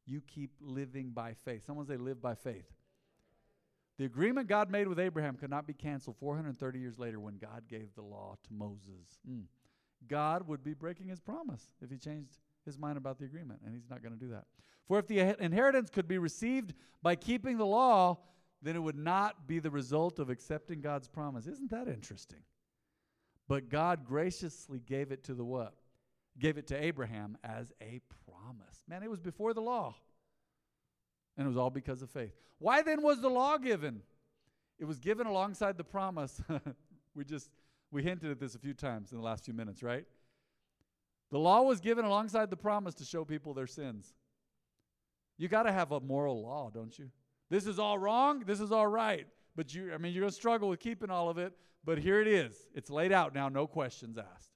You 0.05 0.21
keep 0.21 0.51
living 0.59 1.11
by 1.11 1.33
faith. 1.45 1.65
Someone 1.65 1.85
say, 1.85 1.97
live 1.97 2.21
by 2.21 2.35
faith. 2.35 2.65
The 3.97 4.05
agreement 4.05 4.47
God 4.47 4.71
made 4.71 4.87
with 4.87 4.99
Abraham 4.99 5.35
could 5.35 5.49
not 5.49 5.67
be 5.67 5.73
canceled 5.73 6.15
430 6.19 6.79
years 6.79 6.97
later 6.97 7.19
when 7.19 7.37
God 7.37 7.63
gave 7.67 7.93
the 7.95 8.01
law 8.01 8.35
to 8.47 8.53
Moses. 8.53 9.19
Mm. 9.29 9.43
God 10.07 10.47
would 10.47 10.63
be 10.63 10.73
breaking 10.73 11.09
his 11.09 11.19
promise 11.19 11.73
if 11.81 11.91
he 11.91 11.97
changed 11.97 12.39
his 12.65 12.77
mind 12.77 12.97
about 12.97 13.19
the 13.19 13.25
agreement, 13.25 13.59
and 13.65 13.73
he's 13.73 13.89
not 13.89 14.01
going 14.01 14.13
to 14.13 14.19
do 14.19 14.31
that. 14.31 14.45
For 14.87 14.99
if 14.99 15.07
the 15.07 15.19
inheritance 15.43 15.89
could 15.89 16.07
be 16.07 16.17
received 16.17 16.73
by 17.03 17.15
keeping 17.15 17.57
the 17.57 17.65
law, 17.65 18.19
then 18.61 18.75
it 18.75 18.79
would 18.79 18.97
not 18.97 19.47
be 19.47 19.59
the 19.59 19.69
result 19.69 20.17
of 20.17 20.29
accepting 20.29 20.81
God's 20.81 21.07
promise. 21.07 21.45
Isn't 21.45 21.71
that 21.71 21.87
interesting? 21.87 22.41
But 23.47 23.69
God 23.69 24.05
graciously 24.05 24.79
gave 24.79 25.11
it 25.11 25.23
to 25.25 25.33
the 25.33 25.43
what? 25.43 25.73
Gave 26.39 26.57
it 26.57 26.67
to 26.67 26.81
Abraham 26.81 27.37
as 27.43 27.71
a 27.81 27.99
promise. 28.25 28.83
Man, 28.87 29.03
it 29.03 29.09
was 29.09 29.19
before 29.19 29.53
the 29.53 29.61
law. 29.61 29.95
And 31.37 31.45
it 31.45 31.49
was 31.49 31.57
all 31.57 31.69
because 31.69 32.01
of 32.01 32.09
faith. 32.09 32.33
Why 32.59 32.81
then 32.81 33.01
was 33.01 33.21
the 33.21 33.29
law 33.29 33.57
given? 33.57 34.01
It 34.79 34.85
was 34.85 34.99
given 34.99 35.27
alongside 35.27 35.77
the 35.77 35.83
promise. 35.83 36.41
we 37.15 37.25
just 37.25 37.49
we 37.91 38.03
hinted 38.03 38.31
at 38.31 38.39
this 38.39 38.55
a 38.55 38.59
few 38.59 38.73
times 38.73 39.11
in 39.11 39.17
the 39.17 39.23
last 39.23 39.45
few 39.45 39.53
minutes, 39.53 39.83
right? 39.83 40.05
The 41.31 41.39
law 41.39 41.61
was 41.61 41.79
given 41.79 42.05
alongside 42.05 42.49
the 42.49 42.57
promise 42.57 42.95
to 42.95 43.05
show 43.05 43.25
people 43.25 43.53
their 43.53 43.67
sins. 43.67 44.13
You 45.37 45.47
got 45.47 45.63
to 45.63 45.71
have 45.71 45.91
a 45.91 45.99
moral 45.99 46.41
law, 46.41 46.69
don't 46.73 46.97
you? 46.97 47.09
This 47.49 47.65
is 47.65 47.79
all 47.79 47.97
wrong, 47.97 48.43
this 48.45 48.59
is 48.59 48.71
all 48.71 48.87
right. 48.87 49.27
But 49.55 49.73
you 49.73 49.93
I 49.93 49.97
mean 49.97 50.13
you're 50.13 50.21
going 50.21 50.31
to 50.31 50.35
struggle 50.35 50.69
with 50.69 50.79
keeping 50.79 51.09
all 51.09 51.29
of 51.29 51.37
it, 51.37 51.53
but 51.83 51.97
here 51.97 52.21
it 52.21 52.27
is. 52.27 52.55
It's 52.73 52.89
laid 52.89 53.11
out 53.11 53.33
now, 53.33 53.49
no 53.49 53.67
questions 53.67 54.17
asked. 54.17 54.51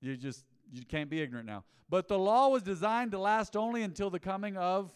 You 0.00 0.16
just 0.16 0.44
you 0.74 0.84
can't 0.84 1.10
be 1.10 1.20
ignorant 1.20 1.46
now. 1.46 1.64
But 1.88 2.08
the 2.08 2.18
law 2.18 2.48
was 2.48 2.62
designed 2.62 3.12
to 3.12 3.18
last 3.18 3.56
only 3.56 3.82
until 3.82 4.10
the 4.10 4.18
coming 4.18 4.56
of 4.56 4.92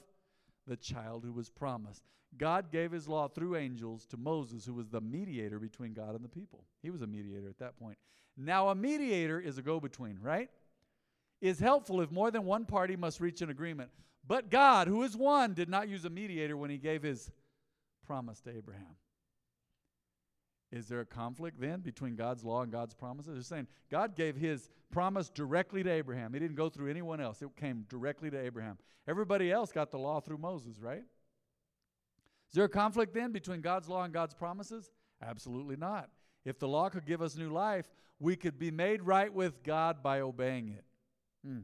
the 0.67 0.77
child 0.77 1.25
who 1.25 1.33
was 1.33 1.49
promised. 1.49 2.03
God 2.37 2.71
gave 2.71 2.93
his 2.93 3.09
law 3.09 3.29
through 3.29 3.57
angels 3.57 4.07
to 4.07 4.17
Moses, 4.17 4.65
who 4.65 4.75
was 4.75 4.89
the 4.89 5.01
mediator 5.01 5.59
between 5.59 5.93
God 5.95 6.15
and 6.15 6.25
the 6.25 6.29
people. 6.29 6.65
He 6.83 6.91
was 6.91 7.03
a 7.03 7.07
mediator 7.07 7.49
at 7.49 7.59
that 7.59 7.79
point. 7.79 7.97
Now, 8.37 8.69
a 8.69 8.75
mediator 8.75 9.41
is 9.41 9.59
a 9.59 9.63
go 9.63 9.81
between, 9.81 10.19
right? 10.23 10.51
Is 11.41 11.59
helpful 11.59 12.01
if 12.01 12.11
more 12.11 12.31
than 12.31 12.45
one 12.45 12.65
party 12.67 12.97
must 12.97 13.21
reach 13.21 13.43
an 13.43 13.51
agreement. 13.51 13.91
But 14.27 14.51
God, 14.51 14.89
who 14.89 15.03
is 15.03 15.17
one, 15.17 15.55
did 15.55 15.69
not 15.69 15.89
use 15.89 16.05
a 16.05 16.11
mediator 16.11 16.57
when 16.57 16.71
he 16.71 16.79
gave 16.79 17.03
his 17.03 17.31
promise 18.07 18.41
to 18.43 18.51
Abraham. 18.51 18.97
Is 20.71 20.87
there 20.87 21.01
a 21.01 21.07
conflict 21.07 21.61
then 21.61 21.81
between 21.81 22.15
God's 22.15 22.45
law 22.45 22.63
and 22.63 22.71
God's 22.71 22.95
promises? 22.95 23.35
They're 23.35 23.43
saying 23.43 23.69
God 23.91 24.15
gave 24.15 24.37
his 24.37 24.69
promise 24.91 25.31
directly 25.31 25.83
to 25.83 25.91
Abraham. 25.91 26.35
He 26.35 26.39
didn't 26.39 26.57
go 26.57 26.69
through 26.69 26.91
anyone 26.91 27.21
else, 27.21 27.41
it 27.43 27.49
came 27.57 27.87
directly 27.89 28.31
to 28.31 28.39
Abraham. 28.39 28.79
Everybody 29.07 29.51
else 29.51 29.73
got 29.73 29.91
the 29.91 29.99
law 29.99 30.21
through 30.21 30.39
Moses, 30.39 30.79
right? 30.81 31.05
Is 32.51 32.55
there 32.55 32.65
a 32.65 32.69
conflict 32.69 33.15
then 33.15 33.33
between 33.33 33.61
God's 33.61 33.89
law 33.89 34.03
and 34.03 34.13
God's 34.13 34.35
promises? 34.35 34.91
Absolutely 35.23 35.77
not. 35.77 36.11
If 36.45 36.59
the 36.59 36.69
law 36.69 36.89
could 36.89 37.07
give 37.07 37.23
us 37.23 37.37
new 37.37 37.51
life, 37.51 37.91
we 38.21 38.37
could 38.37 38.59
be 38.59 38.71
made 38.71 39.03
right 39.03 39.33
with 39.33 39.63
God 39.63 40.03
by 40.03 40.21
obeying 40.21 40.69
it. 40.69 40.85
Hmm. 41.45 41.61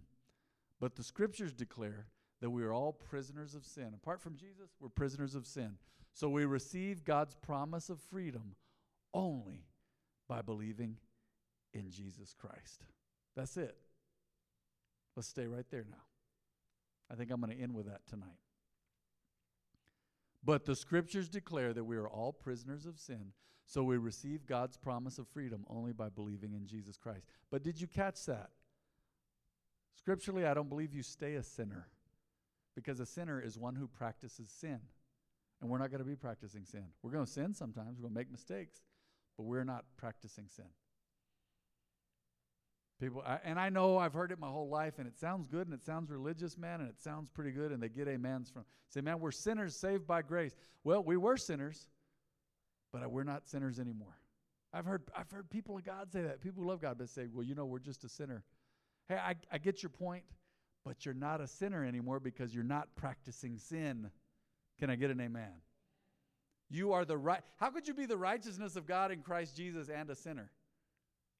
But 0.80 0.94
the 0.94 1.02
scriptures 1.02 1.52
declare 1.52 2.06
that 2.40 2.50
we 2.50 2.62
are 2.62 2.72
all 2.72 2.92
prisoners 2.92 3.54
of 3.54 3.64
sin. 3.64 3.92
Apart 3.94 4.20
from 4.20 4.36
Jesus, 4.36 4.70
we're 4.80 4.88
prisoners 4.88 5.34
of 5.34 5.46
sin. 5.46 5.76
So 6.12 6.28
we 6.28 6.44
receive 6.44 7.04
God's 7.04 7.34
promise 7.34 7.88
of 7.88 8.00
freedom 8.00 8.54
only 9.14 9.64
by 10.28 10.42
believing 10.42 10.96
in 11.72 11.90
Jesus 11.90 12.34
Christ. 12.38 12.84
That's 13.34 13.56
it. 13.56 13.76
Let's 15.16 15.28
stay 15.28 15.46
right 15.46 15.66
there 15.70 15.86
now. 15.88 16.02
I 17.10 17.14
think 17.14 17.30
I'm 17.30 17.40
going 17.40 17.56
to 17.56 17.62
end 17.62 17.74
with 17.74 17.86
that 17.86 18.06
tonight. 18.08 18.38
But 20.44 20.66
the 20.66 20.76
scriptures 20.76 21.28
declare 21.28 21.72
that 21.72 21.84
we 21.84 21.96
are 21.96 22.08
all 22.08 22.32
prisoners 22.32 22.84
of 22.84 22.98
sin, 22.98 23.32
so 23.66 23.82
we 23.82 23.96
receive 23.96 24.46
God's 24.46 24.76
promise 24.76 25.18
of 25.18 25.26
freedom 25.28 25.64
only 25.68 25.92
by 25.92 26.10
believing 26.10 26.52
in 26.52 26.66
Jesus 26.66 26.96
Christ. 26.96 27.24
But 27.50 27.62
did 27.62 27.80
you 27.80 27.86
catch 27.86 28.26
that? 28.26 28.50
Scripturally, 29.96 30.44
I 30.44 30.52
don't 30.52 30.68
believe 30.68 30.92
you 30.92 31.02
stay 31.02 31.36
a 31.36 31.42
sinner 31.42 31.86
because 32.74 33.00
a 33.00 33.06
sinner 33.06 33.40
is 33.40 33.56
one 33.56 33.74
who 33.74 33.86
practices 33.86 34.50
sin. 34.50 34.80
And 35.60 35.70
we're 35.70 35.78
not 35.78 35.90
going 35.90 36.00
to 36.00 36.04
be 36.04 36.16
practicing 36.16 36.64
sin. 36.64 36.84
We're 37.02 37.12
going 37.12 37.24
to 37.24 37.30
sin 37.30 37.54
sometimes, 37.54 37.96
we're 37.96 38.02
going 38.02 38.14
to 38.14 38.18
make 38.18 38.30
mistakes, 38.30 38.82
but 39.36 39.44
we're 39.44 39.64
not 39.64 39.84
practicing 39.96 40.46
sin. 40.48 40.66
People, 43.00 43.22
I, 43.26 43.38
and 43.44 43.58
I 43.58 43.70
know 43.70 43.98
I've 43.98 44.14
heard 44.14 44.30
it 44.30 44.38
my 44.38 44.48
whole 44.48 44.68
life, 44.68 44.94
and 44.98 45.06
it 45.06 45.18
sounds 45.18 45.46
good, 45.48 45.66
and 45.66 45.74
it 45.74 45.84
sounds 45.84 46.10
religious, 46.10 46.56
man, 46.56 46.80
and 46.80 46.88
it 46.88 47.02
sounds 47.02 47.28
pretty 47.28 47.50
good, 47.50 47.72
and 47.72 47.82
they 47.82 47.88
get 47.88 48.08
amens 48.08 48.50
from 48.50 48.64
say, 48.88 49.00
man, 49.00 49.18
we're 49.18 49.32
sinners 49.32 49.74
saved 49.74 50.06
by 50.06 50.22
grace. 50.22 50.54
Well, 50.84 51.02
we 51.02 51.16
were 51.16 51.36
sinners, 51.36 51.88
but 52.92 53.10
we're 53.10 53.24
not 53.24 53.48
sinners 53.48 53.80
anymore. 53.80 54.16
I've 54.72 54.84
heard 54.84 55.02
I've 55.16 55.30
heard 55.30 55.50
people 55.50 55.76
of 55.76 55.84
God 55.84 56.12
say 56.12 56.22
that. 56.22 56.40
People 56.40 56.62
who 56.62 56.68
love 56.68 56.80
God, 56.80 56.98
but 56.98 57.08
say, 57.08 57.26
well, 57.32 57.44
you 57.44 57.54
know, 57.54 57.64
we're 57.64 57.78
just 57.78 58.04
a 58.04 58.08
sinner. 58.08 58.44
Hey, 59.08 59.16
I, 59.16 59.34
I 59.52 59.58
get 59.58 59.82
your 59.82 59.90
point, 59.90 60.24
but 60.84 61.04
you're 61.04 61.14
not 61.14 61.40
a 61.40 61.46
sinner 61.46 61.84
anymore 61.84 62.20
because 62.20 62.54
you're 62.54 62.64
not 62.64 62.88
practicing 62.96 63.58
sin. 63.58 64.10
Can 64.78 64.90
I 64.90 64.96
get 64.96 65.10
an 65.10 65.20
amen? 65.20 65.52
You 66.74 66.92
are 66.92 67.04
the 67.04 67.16
right. 67.16 67.40
How 67.58 67.70
could 67.70 67.86
you 67.86 67.94
be 67.94 68.04
the 68.04 68.16
righteousness 68.16 68.74
of 68.74 68.84
God 68.84 69.12
in 69.12 69.20
Christ 69.20 69.56
Jesus 69.56 69.88
and 69.88 70.10
a 70.10 70.16
sinner? 70.16 70.50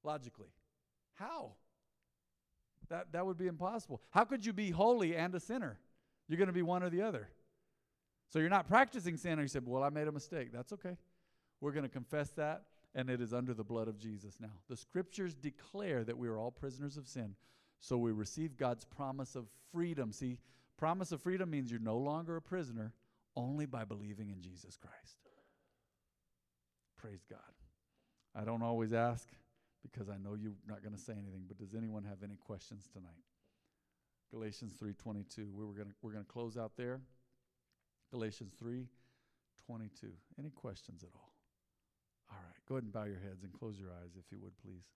Logically. 0.05 0.47
How? 1.15 1.55
That, 2.89 3.11
that 3.11 3.27
would 3.27 3.37
be 3.37 3.49
impossible. 3.49 4.01
How 4.11 4.25
could 4.25 4.47
you 4.47 4.53
be 4.53 4.71
holy 4.71 5.17
and 5.17 5.35
a 5.35 5.41
sinner? 5.41 5.81
You're 6.29 6.39
going 6.39 6.47
to 6.47 6.53
be 6.53 6.63
one 6.63 6.85
or 6.85 6.89
the 6.89 7.03
other. 7.03 7.31
So 8.29 8.39
you're 8.39 8.49
not 8.49 8.69
practicing 8.69 9.17
sin, 9.17 9.33
and 9.33 9.43
you 9.43 9.49
said, 9.49 9.67
Well, 9.67 9.83
I 9.83 9.89
made 9.89 10.07
a 10.07 10.13
mistake. 10.13 10.53
That's 10.53 10.73
okay. 10.73 10.97
We're 11.61 11.73
going 11.73 11.83
to 11.83 11.89
confess 11.89 12.31
that, 12.37 12.63
and 12.95 13.11
it 13.11 13.21
is 13.21 13.35
under 13.35 13.55
the 13.55 13.65
blood 13.65 13.89
of 13.89 13.99
Jesus 13.99 14.37
now. 14.39 14.53
The 14.69 14.77
scriptures 14.77 15.35
declare 15.35 16.05
that 16.05 16.17
we 16.17 16.29
are 16.29 16.39
all 16.39 16.53
prisoners 16.53 16.97
of 16.97 17.09
sin, 17.09 17.35
so 17.81 17.99
we 17.99 18.13
receive 18.13 18.57
God's 18.57 18.85
promise 18.85 19.35
of 19.35 19.47
freedom. 19.73 20.13
See, 20.13 20.39
promise 20.77 21.11
of 21.11 21.23
freedom 21.23 21.51
means 21.51 21.73
you're 21.73 21.81
no 21.81 21.97
longer 21.97 22.37
a 22.37 22.43
prisoner 22.43 22.93
only 23.35 23.67
by 23.67 23.85
believing 23.85 24.31
in 24.31 24.41
Jesus 24.41 24.77
Christ. 24.77 25.24
Praise 27.05 27.27
God. 27.29 27.39
I 28.35 28.47
don't 28.47 28.63
always 28.63 28.95
ask 28.95 29.29
because 29.83 30.09
I 30.09 30.17
know 30.17 30.37
you're 30.41 30.57
not 30.67 30.81
going 30.81 30.95
to 30.95 30.99
say 30.99 31.13
anything, 31.13 31.45
but 31.47 31.59
does 31.59 31.75
anyone 31.75 32.03
have 32.05 32.23
any 32.25 32.37
questions 32.37 32.89
tonight? 32.91 33.29
Galatians 34.33 34.73
3:22. 34.83 35.53
We 35.53 35.67
were 35.67 35.75
going 35.75 35.93
we're 36.01 36.13
going 36.13 36.25
to 36.25 36.33
close 36.33 36.57
out 36.57 36.73
there. 36.79 37.03
Galatians 38.11 38.55
3:22. 38.57 38.87
Any 40.39 40.49
questions 40.49 41.03
at 41.03 41.11
all? 41.15 41.35
All 42.31 42.39
right. 42.43 42.57
Go 42.67 42.77
ahead 42.77 42.85
and 42.85 42.93
bow 42.93 43.05
your 43.05 43.21
heads 43.21 43.45
and 43.45 43.53
close 43.53 43.79
your 43.79 43.91
eyes 43.91 44.17
if 44.19 44.25
you 44.33 44.39
would 44.41 44.57
please. 44.65 44.89